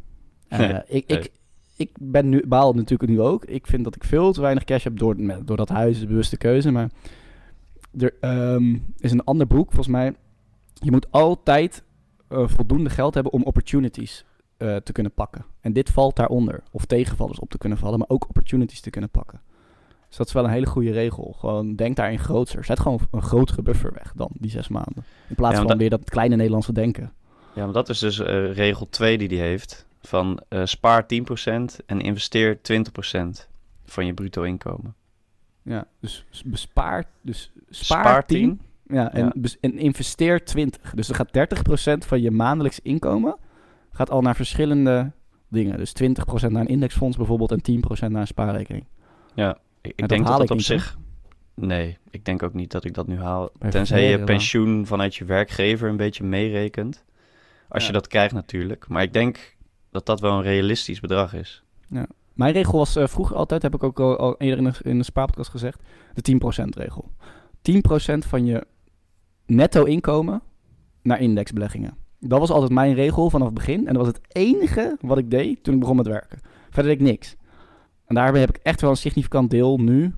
[0.49, 1.19] Eh, Nee, ik, ik, nee.
[1.19, 1.31] ik
[2.01, 3.45] ben nu, baal natuurlijk nu ook.
[3.45, 6.37] Ik vind dat ik veel te weinig cash heb door, door dat huis, de bewuste
[6.37, 6.71] keuze.
[6.71, 6.91] Maar
[7.99, 10.15] er ehm, is een ander boek, volgens mij.
[10.73, 11.83] Je moet altijd
[12.29, 14.25] eh, voldoende geld hebben om opportunities
[14.57, 15.45] eh, te kunnen pakken.
[15.61, 16.63] En dit valt daaronder.
[16.71, 19.41] Of tegenvallers op te kunnen vallen, maar ook opportunities te kunnen pakken.
[20.09, 21.35] Dus dat is wel een hele goede regel.
[21.39, 22.65] Gewoon denk daarin grootser.
[22.65, 25.05] Zet gewoon een grotere buffer weg dan die zes maanden.
[25.29, 27.13] In plaats Ja, van want weer dat kleine Nederlandse denken.
[27.55, 29.87] Ja, maar dat is dus eh, regel 2 die die heeft.
[30.09, 31.07] Van eh, spaar 10%
[31.87, 33.49] en investeer 20%
[33.85, 34.95] van je bruto inkomen.
[35.63, 38.39] Ja, dus s- bespaar, dus spaar, Spaar 10,
[38.87, 38.97] 10.
[38.97, 39.33] ja, en, Ja.
[39.37, 40.93] bes- en investeer 20.
[40.95, 43.37] Dus er gaat 30% van je maandelijks inkomen
[43.93, 45.13] gaat al naar verschillende
[45.49, 45.77] dingen.
[45.79, 48.85] Dus 20% naar een indexfonds bijvoorbeeld en 10% naar een spaarrekening.
[49.35, 50.97] Ja, ik, ik dat denk dat dat ik op zich...
[51.55, 53.51] Nee, ik denk ook niet dat ik dat nu haal.
[53.59, 57.05] Bij Tenzij je pensioen vanuit je werkgever een beetje meerekent.
[57.69, 57.87] Als Ja.
[57.89, 58.89] je dat krijgt natuurlijk.
[58.89, 59.57] Maar ik denk
[59.91, 61.63] dat dat wel een realistisch bedrag is.
[62.39, 64.99] Mijn regel was eh, vroeger altijd, heb ik ook al, al eerder in de, in
[64.99, 65.83] de spaarpodcast gezegd,
[66.15, 67.11] de 10% regel.
[67.71, 68.67] 10% van je
[69.47, 70.43] netto inkomen
[71.03, 71.97] naar indexbeleggingen.
[72.21, 73.87] Dat was altijd mijn regel vanaf het begin.
[73.87, 76.39] En dat was het enige wat ik deed toen ik begon met werken.
[76.71, 77.37] Verder deed ik niks.
[78.07, 80.15] En daarbij heb ik echt wel een significant deel nu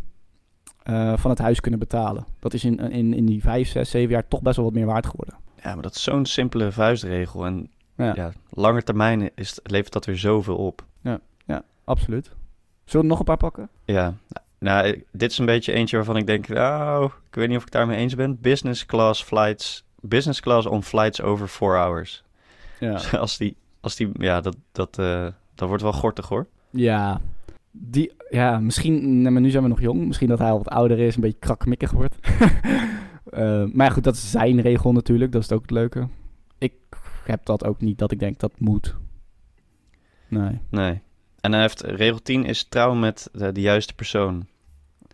[0.82, 2.26] eh, van het huis kunnen betalen.
[2.38, 4.86] Dat is in, in, in die 5, 6, 7 jaar toch best wel wat meer
[4.86, 5.36] waard geworden.
[5.62, 7.46] Ja, maar dat is zo'n simpele vuistregel.
[7.46, 10.84] En Ja, ja, langer termijn is, levert dat weer zoveel op.
[11.84, 12.30] absoluut.
[12.84, 13.68] Zullen we nog een paar pakken?
[13.84, 14.14] Ja,
[14.58, 17.72] nou, dit is een beetje eentje waarvan ik denk, nou, ik weet niet of ik
[17.72, 18.40] het daarmee eens ben.
[18.40, 22.24] Business class flights, business class on flights over four hours.
[22.80, 23.00] Ja.
[23.18, 26.46] als die, als die, ja, dat, dat, eh, dat wordt wel gortig hoor.
[26.70, 27.20] Ja,
[27.70, 30.06] die, ja misschien, maar nu zijn we nog jong.
[30.06, 32.16] Misschien dat hij al wat ouder is, een beetje krakmikkig wordt.
[33.30, 35.32] Eh, maar ja, goed, dat is zijn regel natuurlijk.
[35.32, 36.08] Dat is ook het leuke.
[36.58, 36.72] Ik
[37.26, 38.94] heb dat ook niet, dat ik denk dat moet.
[40.28, 40.58] Nee.
[40.70, 41.00] Nee.
[41.40, 44.46] En dan heeft regel 10 is trouw met de, de juiste persoon.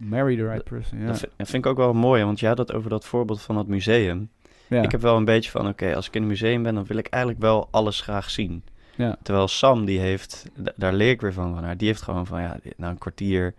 [0.01, 1.07] Marry the right person, ja.
[1.07, 3.43] Dat, vind, dat vind ik ook wel mooi, want je had het over dat voorbeeld
[3.43, 4.31] van het museum.
[4.67, 4.83] ja.
[4.83, 6.97] Ik heb wel een beetje van, oké, als ik in een museum ben, dan wil
[6.97, 8.65] ik eigenlijk wel alles graag zien.
[8.95, 9.17] ja.
[9.23, 12.27] Terwijl Sam, die heeft, da- daar leer ik weer van van haar, die heeft gewoon
[12.27, 13.55] van, ja, na een kwartier,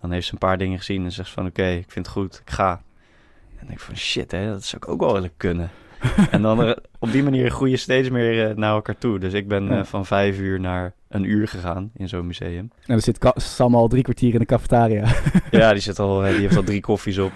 [0.00, 2.14] dan heeft ze een paar dingen gezien en zegt ze van, oké, ik vind het
[2.14, 2.72] goed, ik ga.
[2.72, 5.70] En dan denk ik van, shit, hè, dat zou ik ook wel willen kunnen.
[6.30, 9.18] en dan op die manier groei je steeds meer eh, naar elkaar toe.
[9.18, 12.70] Dus ik ben eh, van vijf uur naar een uur gegaan in zo'n museum.
[12.86, 15.12] En er zit Ka- Sam al drie kwartier in de cafetaria.
[15.50, 17.32] ja, die, zit al, eh, die heeft al drie koffies op.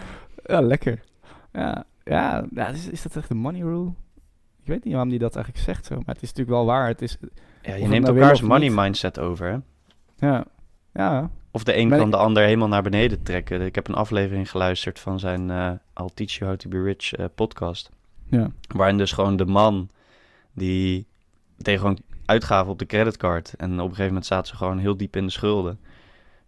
[0.46, 1.02] ja, lekker.
[1.52, 3.88] Ja, ja, ja is, is dat echt de money rule?
[4.62, 6.86] Ik weet niet waarom die dat eigenlijk zegt zo, maar het is natuurlijk wel waar.
[6.88, 7.16] Het is,
[7.62, 8.76] Ja, je neemt nou elkaars money niet.
[8.76, 9.56] mindset over, hè.
[10.28, 10.44] ja,
[10.92, 13.60] ja, Of de een Ben kan ik- de ander helemaal naar beneden trekken.
[13.60, 17.12] Ik heb een aflevering geluisterd van zijn eh I'll Teach You How to Be Rich
[17.34, 17.90] podcast.
[18.28, 18.50] Ja.
[18.74, 19.88] Waarin dus gewoon de man
[20.52, 21.06] die
[21.58, 23.54] tegen gewoon uitgaven op de creditcard.
[23.56, 25.78] En op een gegeven moment zaten ze gewoon heel diep in de schulden.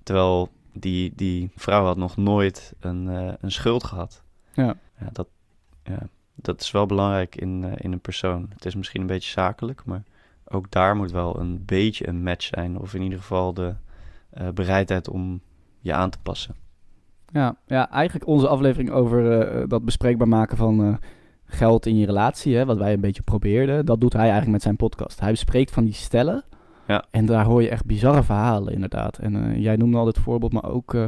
[0.03, 4.23] Terwijl die, die vrouw had nog nooit een, eh, een schuld gehad.
[4.53, 4.77] Ja.
[5.01, 5.29] Ja, dat,
[5.83, 8.47] ja, dat is wel belangrijk in, eh, in een persoon.
[8.55, 10.03] Het is misschien een beetje zakelijk, maar
[10.45, 12.79] ook daar moet wel een beetje een match zijn.
[12.79, 13.75] Of in ieder geval de
[14.31, 15.41] eh, bereidheid om
[15.81, 16.55] je aan te passen.
[17.33, 20.99] Ja, ja, eigenlijk onze aflevering over dat bespreekbaar maken van
[21.49, 24.63] geld in je relatie, hè, wat wij een beetje probeerden, dat doet hij eigenlijk met
[24.63, 25.21] zijn podcast.
[25.21, 26.45] Hij bespreekt van die stellen
[26.87, 27.05] Ja.
[27.11, 29.19] en daar hoor je echt bizarre verhalen inderdaad.
[29.19, 31.07] En eh, jij noemde al dit voorbeeld, maar ook eh,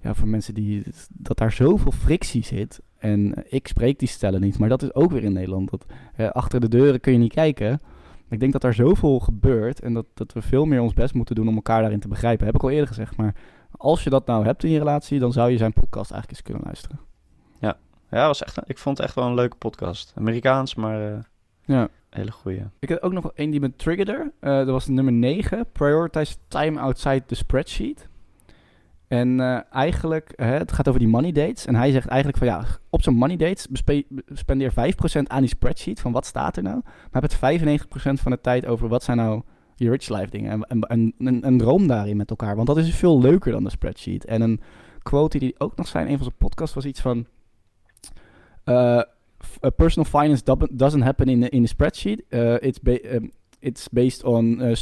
[0.00, 2.80] ja, voor mensen die, dat daar zoveel frictie zit.
[2.98, 5.70] En ik spreek die stellen niet, maar dat is ook weer in Nederland.
[5.70, 5.86] Dat,
[6.32, 7.80] achter de deuren kun je niet kijken.
[8.28, 11.34] Ik denk dat daar zoveel gebeurt en dat, dat we veel meer ons best moeten
[11.34, 12.46] doen om elkaar daarin te begrijpen.
[12.46, 13.34] Heb ik al eerder gezegd, maar
[13.76, 16.42] als je dat nou hebt in je relatie, dan zou je zijn podcast eigenlijk eens
[16.42, 16.98] kunnen luisteren.
[18.12, 20.12] Ja, was echt, ik vond het echt wel een leuke podcast.
[20.16, 21.18] Amerikaans, maar eh
[21.64, 21.88] Ja.
[22.10, 22.62] hele goeie.
[22.78, 24.32] Ik heb ook nog één die me triggerde.
[24.40, 25.66] Eh dat was nummer 9.
[25.72, 28.08] Prioritize time outside the spreadsheet.
[29.08, 31.66] En eh, eigenlijk, hè, het gaat over die money dates.
[31.66, 33.66] En hij zegt eigenlijk van ja, op zo'n money dates
[34.32, 34.74] spendeer 5%
[35.26, 36.00] aan die spreadsheet.
[36.00, 36.80] Van wat staat er nou?
[37.10, 39.42] Maar heb het 95% van de tijd over wat zijn nou
[39.76, 40.50] je rich life dingen.
[40.50, 42.54] En, en, en, en, en droom daarin met elkaar.
[42.56, 44.24] Want dat is veel leuker dan de spreadsheet.
[44.24, 44.60] En een
[45.02, 47.26] quote die ook nog zijn, een van zijn podcasts was iets van...
[48.64, 49.00] uh,
[49.76, 52.22] personal finance doesn't happen in the, in the spreadsheet.
[52.28, 54.76] Uh, it's, ba- um, it's based on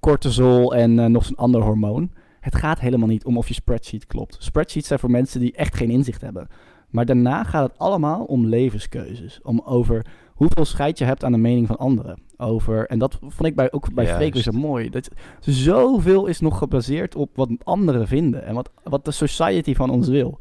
[0.00, 2.10] cortisol en nog zo'n ander hormoon.
[2.40, 4.36] Het gaat helemaal niet om of je spreadsheet klopt.
[4.38, 6.48] Spreadsheets zijn voor mensen die echt geen inzicht hebben.
[6.90, 9.40] Maar daarna gaat het allemaal om levenskeuzes.
[9.42, 12.18] Om over hoeveel scheid je hebt aan de mening van anderen.
[12.36, 14.04] Over, en dat vond ik bij, ook bij.
[14.14, 14.90] Freek weer zo mooi.
[14.90, 15.08] Dat
[15.40, 18.44] zoveel is nog gebaseerd op wat anderen vinden.
[18.44, 20.38] En wat, wat de society van ons wil.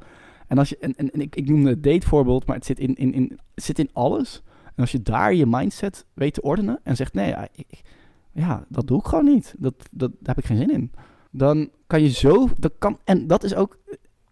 [0.53, 3.13] En, als je, en, en, ik, ik noemde het datevoorbeeld, maar het zit in, in,
[3.13, 4.41] in, zit in alles.
[4.65, 7.81] En als je daar je mindset weet te ordenen en zegt, nee, ja, ik,
[8.31, 9.55] ja dat doe ik gewoon niet.
[9.57, 10.91] Dat, dat, daar heb ik geen zin in.
[11.31, 13.77] Dan kan je zo, dat kan, en dat is ook,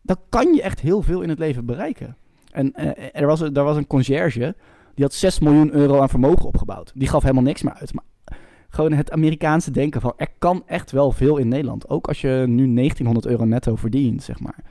[0.01, 2.17] dan kan je echt heel veel in het leven bereiken.
[2.51, 4.55] En eh, er, was, er was een conciërge,
[4.95, 6.91] die had 6 miljoen euro aan vermogen opgebouwd.
[6.95, 7.93] Die gaf helemaal niks meer uit.
[7.93, 8.37] Maar
[8.69, 11.89] gewoon het Amerikaanse denken van, er kan echt wel veel in Nederland.
[11.89, 14.63] Ook als je nu 1900 euro netto verdient, zeg maar.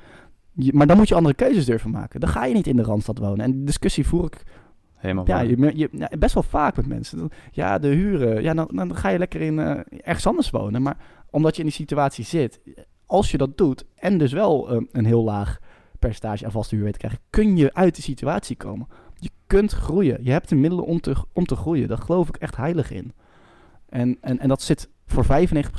[0.63, 2.21] Je- maar dan moet je andere keuzes durven maken.
[2.21, 3.45] Dan ga je niet in de Randstad wonen.
[3.45, 4.43] En die discussie voer ik
[4.97, 7.29] Helemaal Ja, je, me- je, ja, best wel vaak met mensen.
[7.53, 8.43] Ja, de huren.
[8.43, 10.83] Ja, dan, dan ga je lekker in eh, ergens anders wonen.
[10.83, 10.97] Maar
[11.31, 12.61] omdat je in die situatie zit,
[13.07, 15.59] als je dat doet en dus wel eh, een heel laag
[15.99, 18.87] percentage aan vaste huur weet te krijgen, kun je uit die situatie komen.
[19.15, 20.19] Je kunt groeien.
[20.25, 21.89] Je hebt de middelen om te, om te groeien.
[21.89, 23.13] Daar geloof ik echt heilig in.
[23.89, 25.29] En, en, en dat zit voor 95%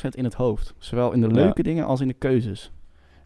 [0.10, 0.74] in het hoofd.
[0.78, 1.34] Zowel in de Ja.
[1.34, 2.72] leuke dingen als in de keuzes.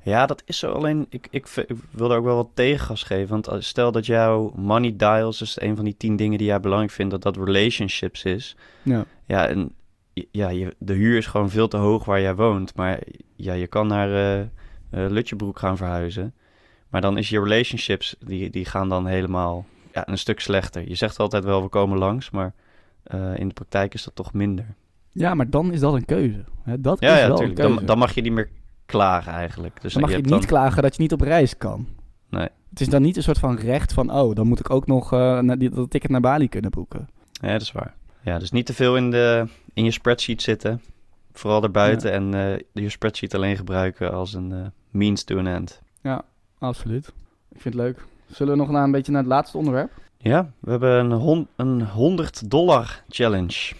[0.05, 0.71] Ja, dat is zo.
[0.71, 1.47] Alleen, ik, ik,
[1.91, 3.29] wil er ook wel wat tegengas geven.
[3.29, 6.59] Want als- stel dat jouw money dials, dus een van die tien dingen die jij
[6.59, 8.55] belangrijk vindt, dat dat relationships is.
[8.83, 9.05] Ja.
[9.25, 9.71] Ja, en
[10.31, 12.75] ja, je, de huur is gewoon veel te hoog waar jij woont.
[12.75, 12.99] Maar
[13.35, 16.33] ja, je kan naar eh eh, Lutjebroek gaan verhuizen.
[16.89, 20.87] Maar dan is je relationships, die, die gaan dan helemaal ja, een stuk slechter.
[20.89, 22.53] Je zegt altijd wel, we komen langs, maar
[23.03, 24.65] eh, in de praktijk is dat toch minder.
[25.11, 26.43] ja, maar dan is dat een keuze.
[26.63, 27.75] Hè, dat Ja, is ja, wel een keuze.
[27.75, 28.49] Dan, dan mag je niet meer
[28.85, 29.81] klagen eigenlijk.
[29.81, 31.87] Dus dan mag je, niet dan- klagen dat je niet op reis kan.
[32.29, 32.47] Nee.
[32.69, 35.09] Het is dan niet een soort van recht van, oh, dan moet ik ook nog
[35.57, 37.07] die, dat ticket naar Bali kunnen boeken.
[37.31, 37.93] Ja, dat is waar.
[38.21, 40.81] Ja, dus niet te veel in, de, in je spreadsheet zitten.
[41.33, 45.81] Vooral daarbuiten en eh, je spreadsheet alleen gebruiken als een eh, means to an end.
[46.59, 47.07] Absoluut.
[47.51, 48.05] Ik vind het leuk.
[48.31, 49.91] Zullen we nog naar een beetje naar het laatste onderwerp?
[50.17, 53.73] Ja, we hebben een, hon een 100 dollar challenge.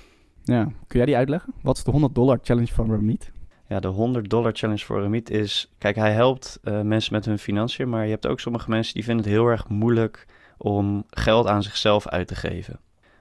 [0.44, 1.54] Ja, kun jij die uitleggen?
[1.62, 3.32] Wat is de 100 dollar challenge van Ramit?
[3.68, 5.72] Ja, de 100 dollar challenge voor Remit is...
[5.78, 9.04] Kijk, hij helpt eh, mensen met hun financiën, maar je hebt ook sommige mensen die
[9.04, 10.26] vinden het heel erg moeilijk
[10.58, 12.80] om geld aan zichzelf uit te geven.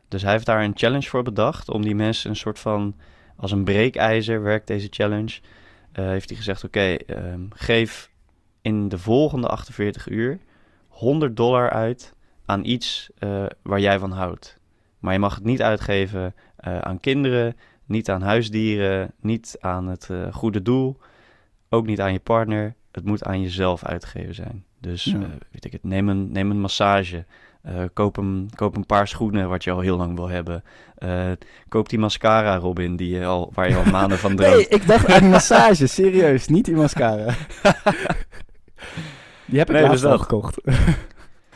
[0.08, 2.94] Dus hij heeft daar een challenge voor bedacht om die mensen een soort van...
[3.36, 5.40] Als een breekijzer werkt deze challenge.
[5.92, 8.10] Eh, heeft hij gezegd, oké, ehm, geef
[8.62, 10.38] in de volgende 48 uur
[10.88, 12.14] 100 dollar uit
[12.44, 14.58] aan iets eh, waar jij van houdt.
[14.98, 20.32] Maar je mag het niet uitgeven aan kinderen, niet aan huisdieren, niet aan het eh,
[20.32, 20.96] goede doel,
[21.68, 22.74] ook niet aan je partner.
[22.92, 24.64] Het moet aan jezelf uitgegeven zijn.
[24.80, 25.12] Dus Ja.
[25.20, 27.24] eh, weet ik het, neem een, neem een massage.
[27.62, 30.62] eh, koop, een, koop een paar schoenen wat je al heel lang wil hebben.
[31.68, 34.54] Koop die mascara, Robin, die je al, waar je al maanden van droomt.
[34.54, 35.86] Nee, ik dacht aan die massage.
[35.86, 37.24] Serieus, niet die mascara.
[39.46, 40.60] die heb ik Nee, dus al gekocht.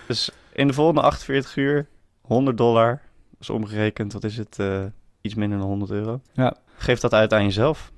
[0.07, 1.87] Dus in de volgende 48 uur
[2.21, 3.01] 100 dollar.
[3.39, 4.59] Dus omgerekend, wat is het?
[5.29, 6.21] Iets minder dan 100 euro.
[6.33, 6.57] Ja.
[6.77, 7.93] Geef dat uit aan jezelf.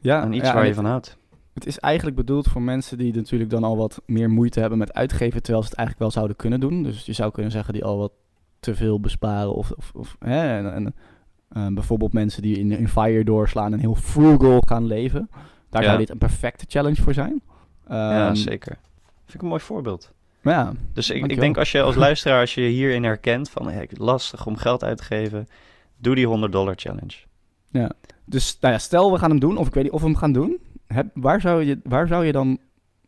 [0.00, 1.16] Ja, aan iets ja, waar je van houdt.
[1.54, 4.92] het is eigenlijk bedoeld voor mensen die natuurlijk dan al wat meer moeite hebben met
[4.94, 6.82] uitgeven, terwijl ze het eigenlijk wel zouden kunnen doen.
[6.82, 8.12] Dus je zou kunnen zeggen die al wat
[8.60, 10.94] te veel besparen of, of, of hè, en, en,
[11.48, 15.28] eh, bijvoorbeeld mensen die in, in fire doorslaan en heel frugal gaan leven.
[15.70, 15.88] Daar Ja.
[15.88, 17.42] zou dit een perfecte challenge voor zijn.
[17.88, 18.78] ja, Ehm, zeker.
[19.24, 20.12] Vind ik een mooi voorbeeld.
[20.42, 23.68] ja, Dus ik, ik denk als je als luisteraar, als je je hierin herkent van
[23.68, 25.48] hey, lastig om geld uit te geven,
[25.96, 27.16] doe die 100 dollar challenge.
[28.24, 30.16] Dus nou ja, stel we gaan hem doen, of ik weet niet of we hem
[30.16, 30.58] gaan doen.
[30.86, 32.58] Heb, waar, zou je, waar zou je dan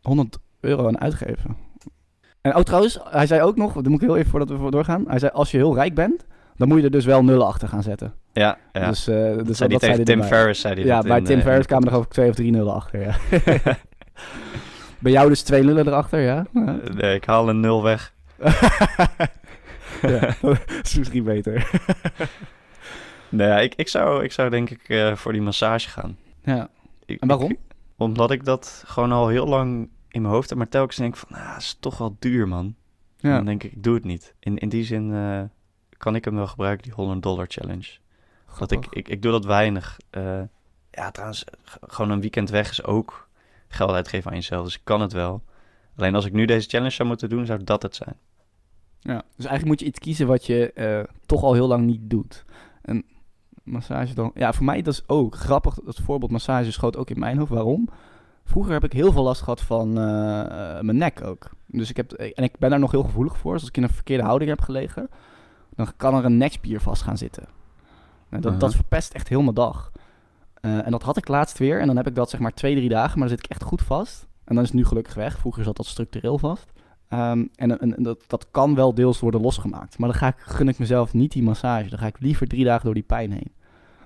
[0.01, 1.57] 100 euro aan uitgeven?
[2.41, 5.03] En oh trouwens, hij zei ook nog, dat moet ik heel even voordat we doorgaan.
[5.07, 6.25] Hij zei, als je heel rijk bent,
[6.55, 8.13] dan moet je er dus wel nullen achter gaan zetten.
[8.33, 8.87] Ja, ja.
[8.87, 10.23] Dus, eh dat dus zei hij dat zei tegen Tim.
[10.23, 10.61] Ferriss.
[10.61, 12.73] Zei hij Ja, bij Tim eh, Ferriss kwamen er geloof ik twee of drie nullen
[12.73, 13.15] achter, ja.
[14.99, 16.45] bij jou dus twee nullen erachter, ja?
[16.53, 16.79] Ja.
[16.79, 18.13] Eh, Nee, ik haal een nul weg.
[20.01, 21.69] ja, dat is misschien beter.
[23.29, 26.17] Nee, ja, ik, ik, zou, ik zou denk ik eh, voor die massage gaan.
[26.43, 26.69] ja.
[27.05, 27.51] Ik- En waarom?
[27.51, 27.59] ik-
[27.97, 31.19] omdat ik dat gewoon al heel lang in mijn hoofd heb, maar telkens denk ik
[31.19, 32.75] van, nou, is toch wel duur, man.
[33.17, 33.35] Ja.
[33.35, 34.33] dan denk ik, ik doe het niet.
[34.39, 35.41] In, in die zin eh,
[35.97, 37.87] kan ik hem wel gebruiken, die 100 dollar challenge.
[38.59, 39.99] Dat ik, ik, ik doe dat weinig.
[40.09, 40.41] Eh,
[40.91, 41.43] ja, trouwens,
[41.81, 43.29] gewoon een weekend weg is ook
[43.67, 44.63] geld uitgeven aan jezelf.
[44.65, 45.43] Dus ik kan het wel.
[45.95, 48.15] Alleen als ik nu deze challenge zou moeten doen, zou dat het zijn.
[48.99, 52.45] Ja, dus eigenlijk moet je iets kiezen wat je toch al heel lang niet doet.
[52.81, 53.05] En
[53.67, 54.31] massage dan...
[54.33, 55.73] Ja, voor mij dat is ook grappig.
[55.83, 57.51] Dat voorbeeld massage schoot ook in mijn hoofd.
[57.51, 57.89] Waarom?
[58.43, 61.49] Vroeger heb ik heel veel last gehad van eh, eh, mijn nek ook.
[61.65, 62.11] Dus ik heb...
[62.11, 63.51] En ik ben daar nog heel gevoelig voor.
[63.51, 65.09] Dus als ik in een verkeerde houding heb gelegen...
[65.75, 67.43] dan kan er een nekspier vast gaan zitten.
[68.29, 68.75] Nou, dat, dat Uh-huh.
[68.75, 69.91] verpest echt heel mijn dag.
[70.61, 71.79] Eh, en dat had ik laatst weer.
[71.79, 73.19] En dan heb ik dat zeg maar twee, drie dagen.
[73.19, 74.27] Maar dan zit ik echt goed vast.
[74.43, 75.37] En dan is het nu gelukkig weg.
[75.37, 76.71] Vroeger zat dat structureel vast.
[77.07, 79.97] Ehm, en en, en dat, dat kan wel deels worden losgemaakt.
[79.97, 81.89] Maar dan ga ik, gun ik mezelf niet die massage.
[81.89, 83.51] Dan ga ik liever drie dagen door die pijn heen.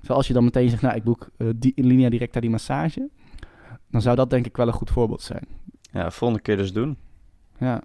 [0.01, 3.09] Zoals je dan meteen zegt, nou, ik boek eh, die, in linea directa die massage.
[3.89, 5.47] Dan zou dat denk ik wel een goed voorbeeld zijn.
[5.81, 6.97] Ja, volgende keer dus doen.
[7.57, 7.83] Ja,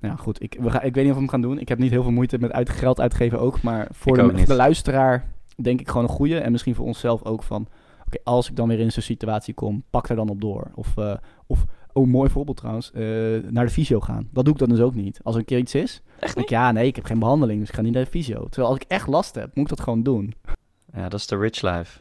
[0.00, 0.42] nou ja, goed.
[0.42, 1.58] Ik, we gaan, ik weet niet of we hem gaan doen.
[1.58, 3.62] Ik heb niet heel veel moeite met uit, geld uitgeven ook.
[3.62, 6.38] Maar voor de, luisteraar denk ik gewoon een goede.
[6.38, 7.68] En misschien voor onszelf ook van...
[8.06, 10.70] Oké, als ik dan weer in zo'n situatie kom, pak er dan op door.
[10.74, 11.14] Of, eh,
[11.46, 13.02] of oh, mooi voorbeeld trouwens, eh,
[13.50, 14.28] naar de fysio gaan.
[14.32, 15.20] Dat doe ik dan dus ook niet.
[15.22, 17.60] Als er een keer iets is, Echt denk ik, ja, nee, ik heb geen behandeling,
[17.60, 18.44] dus ik ga niet naar de fysio.
[18.44, 20.34] Terwijl als ik echt last heb, moet ik dat gewoon doen.
[20.92, 21.98] Ja, dat is de rich life.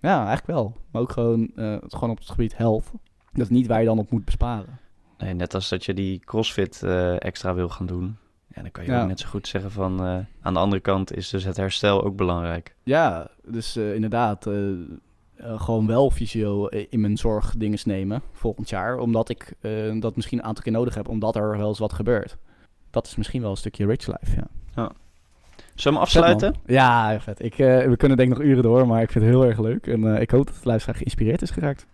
[0.00, 0.74] Ja, eigenlijk wel.
[0.90, 2.90] Maar ook gewoon, het- gewoon op het gebied health.
[3.32, 4.78] Dat is niet waar je dan op moet besparen.
[5.18, 8.16] Nee, net als dat je die crossfit eh, extra wil gaan doen.
[8.54, 9.02] Ja, dan kan je Ja.
[9.02, 10.00] ook net zo goed zeggen van...
[10.04, 12.74] eh, aan de andere kant is dus het herstel ook belangrijk.
[12.82, 14.48] Ja, dus inderdaad,
[15.38, 18.98] gewoon wel fysio in mijn zorgdinges nemen volgend jaar.
[18.98, 19.52] Omdat ik
[20.00, 22.36] dat misschien een aantal keer nodig heb, omdat er wel eens wat gebeurt.
[22.90, 24.90] Dat is misschien wel een stukje rich life, ja.
[25.76, 26.54] Zullen we Vet, afsluiten?
[26.66, 27.44] Ja, heel vet.
[27.44, 29.58] Ik, eh, we kunnen denk ik nog uren door, maar ik vind het heel erg
[29.58, 29.86] leuk.
[29.86, 31.86] En eh, ik hoop dat de luisteraar geïnspireerd is geraakt.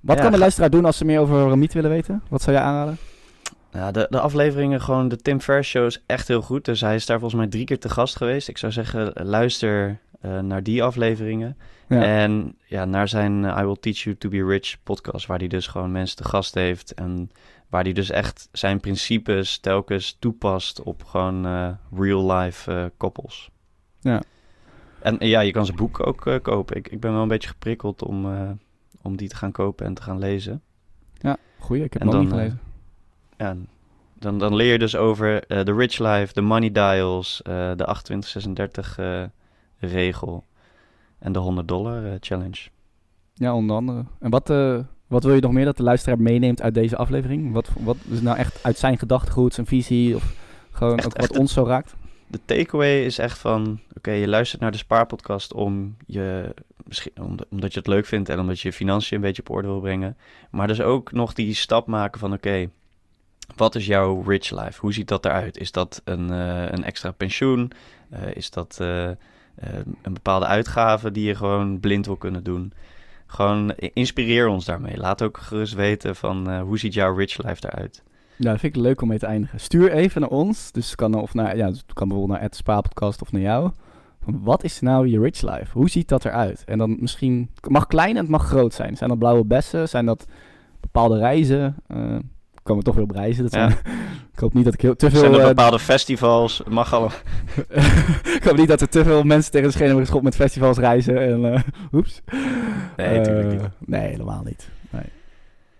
[0.00, 2.22] Wat Ja, kan de luisteraar doen als ze meer over Ramiet willen weten?
[2.28, 2.96] Wat zou jij aanraden?
[3.72, 6.64] Ja, de, de afleveringen, gewoon de Tim Ferriss Show is echt heel goed.
[6.64, 8.48] Dus hij is daar volgens mij drie keer te gast geweest.
[8.48, 11.56] Ik zou zeggen, luister eh, naar die afleveringen.
[11.88, 12.02] Ja.
[12.02, 15.66] En ja, naar zijn I Will Teach You To Be Rich podcast, waar hij dus
[15.66, 16.94] gewoon mensen te gast heeft.
[16.94, 17.30] En
[17.68, 23.50] waar hij dus echt zijn principes telkens toepast op gewoon eh, real-life eh, koppels.
[24.00, 24.22] Ja.
[25.00, 26.76] En eh, ja, je kan zijn boek ook kopen.
[26.76, 28.26] Ik, ik ben wel een beetje geprikkeld om,
[29.02, 30.62] om die te gaan kopen en te gaan lezen.
[31.58, 32.60] Goeie, ik heb En hem nog niet gelezen.
[33.36, 33.56] Ja,
[34.14, 39.24] dan, dan leer je dus over de Rich Life, de Money Dials, de 2836 eh
[39.80, 40.44] regel
[41.18, 42.68] en de 100 dollar challenge.
[43.34, 44.04] Ja, onder andere.
[44.18, 44.48] En wat,
[45.08, 47.52] wat wil je nog meer dat de luisteraar meeneemt uit deze aflevering?
[47.52, 50.34] Wat, wat is nou echt uit zijn gedachtegoed, zijn visie of
[50.70, 51.94] gewoon Echt- ook echt wat ons zo raakt?
[52.26, 56.54] De takeaway is echt van, oké, je luistert naar de spaarpodcast om je,
[56.84, 57.12] misschien
[57.50, 59.80] omdat je het leuk vindt en omdat je je financiën een beetje op orde wil
[59.80, 60.16] brengen.
[60.50, 62.68] Maar dus ook nog die stap maken van, oké,
[63.56, 64.80] wat is jouw rich life?
[64.80, 65.58] Hoe ziet dat eruit?
[65.58, 67.72] Is dat een, eh, een extra pensioen?
[68.10, 69.10] Eh, is dat eh,
[70.02, 72.72] een bepaalde uitgave die je gewoon blind wil kunnen doen?
[73.30, 74.96] Gewoon inspireer ons daarmee.
[74.96, 78.02] Laat ook gerust weten van, eh, hoe ziet jouw rich life eruit?
[78.36, 79.60] Ja, dat vind ik leuk om mee te eindigen.
[79.60, 80.72] Stuur even naar ons.
[80.72, 83.70] Dus kan, of naar, ja, kan bijvoorbeeld naar het Spaarpodcast of naar jou.
[84.24, 85.72] Wat is nou je rich life?
[85.72, 86.64] Hoe ziet dat eruit?
[86.64, 87.50] En dan misschien...
[87.54, 88.96] Het mag klein en het mag groot zijn.
[88.96, 89.88] Zijn dat blauwe bessen?
[89.88, 90.26] Zijn dat
[90.80, 91.76] bepaalde reizen?
[91.86, 92.16] Eh
[92.68, 93.42] komen we toch weer op reizen.
[93.42, 93.70] Dat zijn,
[94.34, 95.20] ik hoop niet dat ik heel, te veel...
[95.20, 96.62] Zijn er eh, bepaalde festivals?
[96.68, 97.04] Mag al.
[98.38, 100.78] ik hoop niet dat er te veel mensen tegen de schenen hebben geschopt met festivals
[100.78, 101.18] reizen.
[101.20, 101.60] En, eh,
[101.92, 102.22] oeps.
[102.96, 103.60] Nee, Eh, niet.
[103.78, 104.68] Nee, helemaal niet.
[104.90, 105.02] Nee.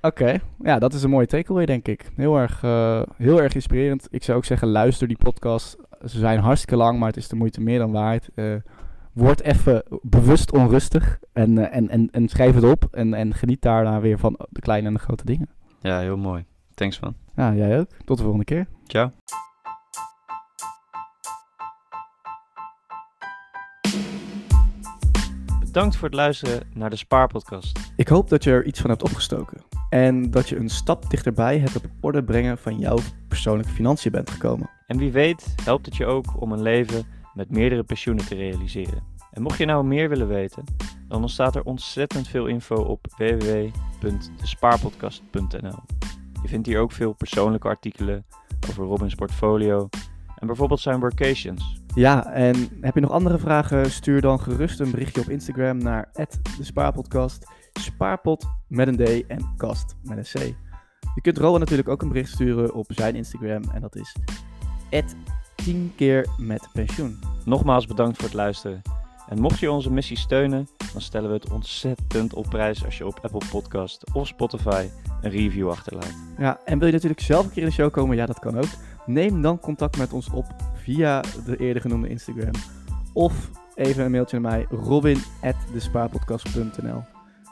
[0.01, 2.11] Oké, ja, dat is een mooie takeaway, denk ik.
[2.17, 4.09] Heel erg, eh, heel erg inspirerend.
[4.11, 5.77] Ik zou ook zeggen, luister die podcast.
[6.05, 8.29] Ze zijn hartstikke lang, maar het is de moeite meer dan waard.
[8.35, 8.45] Eh,
[9.13, 12.89] word even bewust onrustig en, en, en, en schrijf het op.
[12.91, 15.49] En, en geniet daarna weer van de kleine en de grote dingen.
[15.81, 16.45] Ja, heel mooi.
[16.79, 17.15] Thanks man.
[17.37, 17.89] Ja, jij ook.
[18.05, 18.67] Tot de volgende keer.
[18.87, 19.13] Ciao.
[25.61, 27.93] Bedankt voor het luisteren naar de Spaarpodcast.
[27.97, 29.63] Ik hoop dat je er iets van hebt opgestoken.
[29.89, 32.99] En dat je een stap dichterbij het op orde brengen van jouw
[33.29, 34.71] persoonlijke financiën bent gekomen.
[34.87, 39.03] En wie weet helpt het je ook om een leven met meerdere pensioenen te realiseren.
[39.31, 40.65] En mocht je nou meer willen weten,
[41.09, 45.79] dan ontstaat er ontzettend veel info op www.despaarpodcast.nl.
[46.43, 48.25] Je vindt hier ook veel persoonlijke artikelen
[48.69, 49.89] over Robins portfolio
[50.39, 51.81] en bijvoorbeeld zijn workations.
[51.95, 53.91] Ja, en heb je nog andere vragen?
[53.91, 57.47] Stuur dan gerust een berichtje op Instagram naar de Spaarpodcast.
[57.73, 60.55] Spaarpot met een D en kast met een C.
[61.15, 64.17] Je kunt Rowan natuurlijk ook een bericht sturen op zijn Instagram en dat is
[65.55, 67.19] 10 keer met pensioen.
[67.45, 68.83] Nogmaals bedankt voor het luisteren.
[69.29, 73.07] En mocht je onze missie steunen, dan stellen we het ontzettend op prijs als je
[73.07, 74.87] op Apple Podcast of Spotify
[75.21, 76.15] een review achterlaat.
[76.39, 78.17] Ja, en wil je natuurlijk zelf een keer in de show komen?
[78.17, 78.69] Ja, dat kan ook.
[79.07, 82.53] Neem dan contact met ons op via de eerder genoemde Instagram.
[83.13, 87.03] Of even een mailtje naar mij, robin.despaarpodcast.nl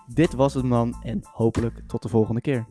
[0.07, 2.67] Dit was het man en hopelijk tot de volgende keer.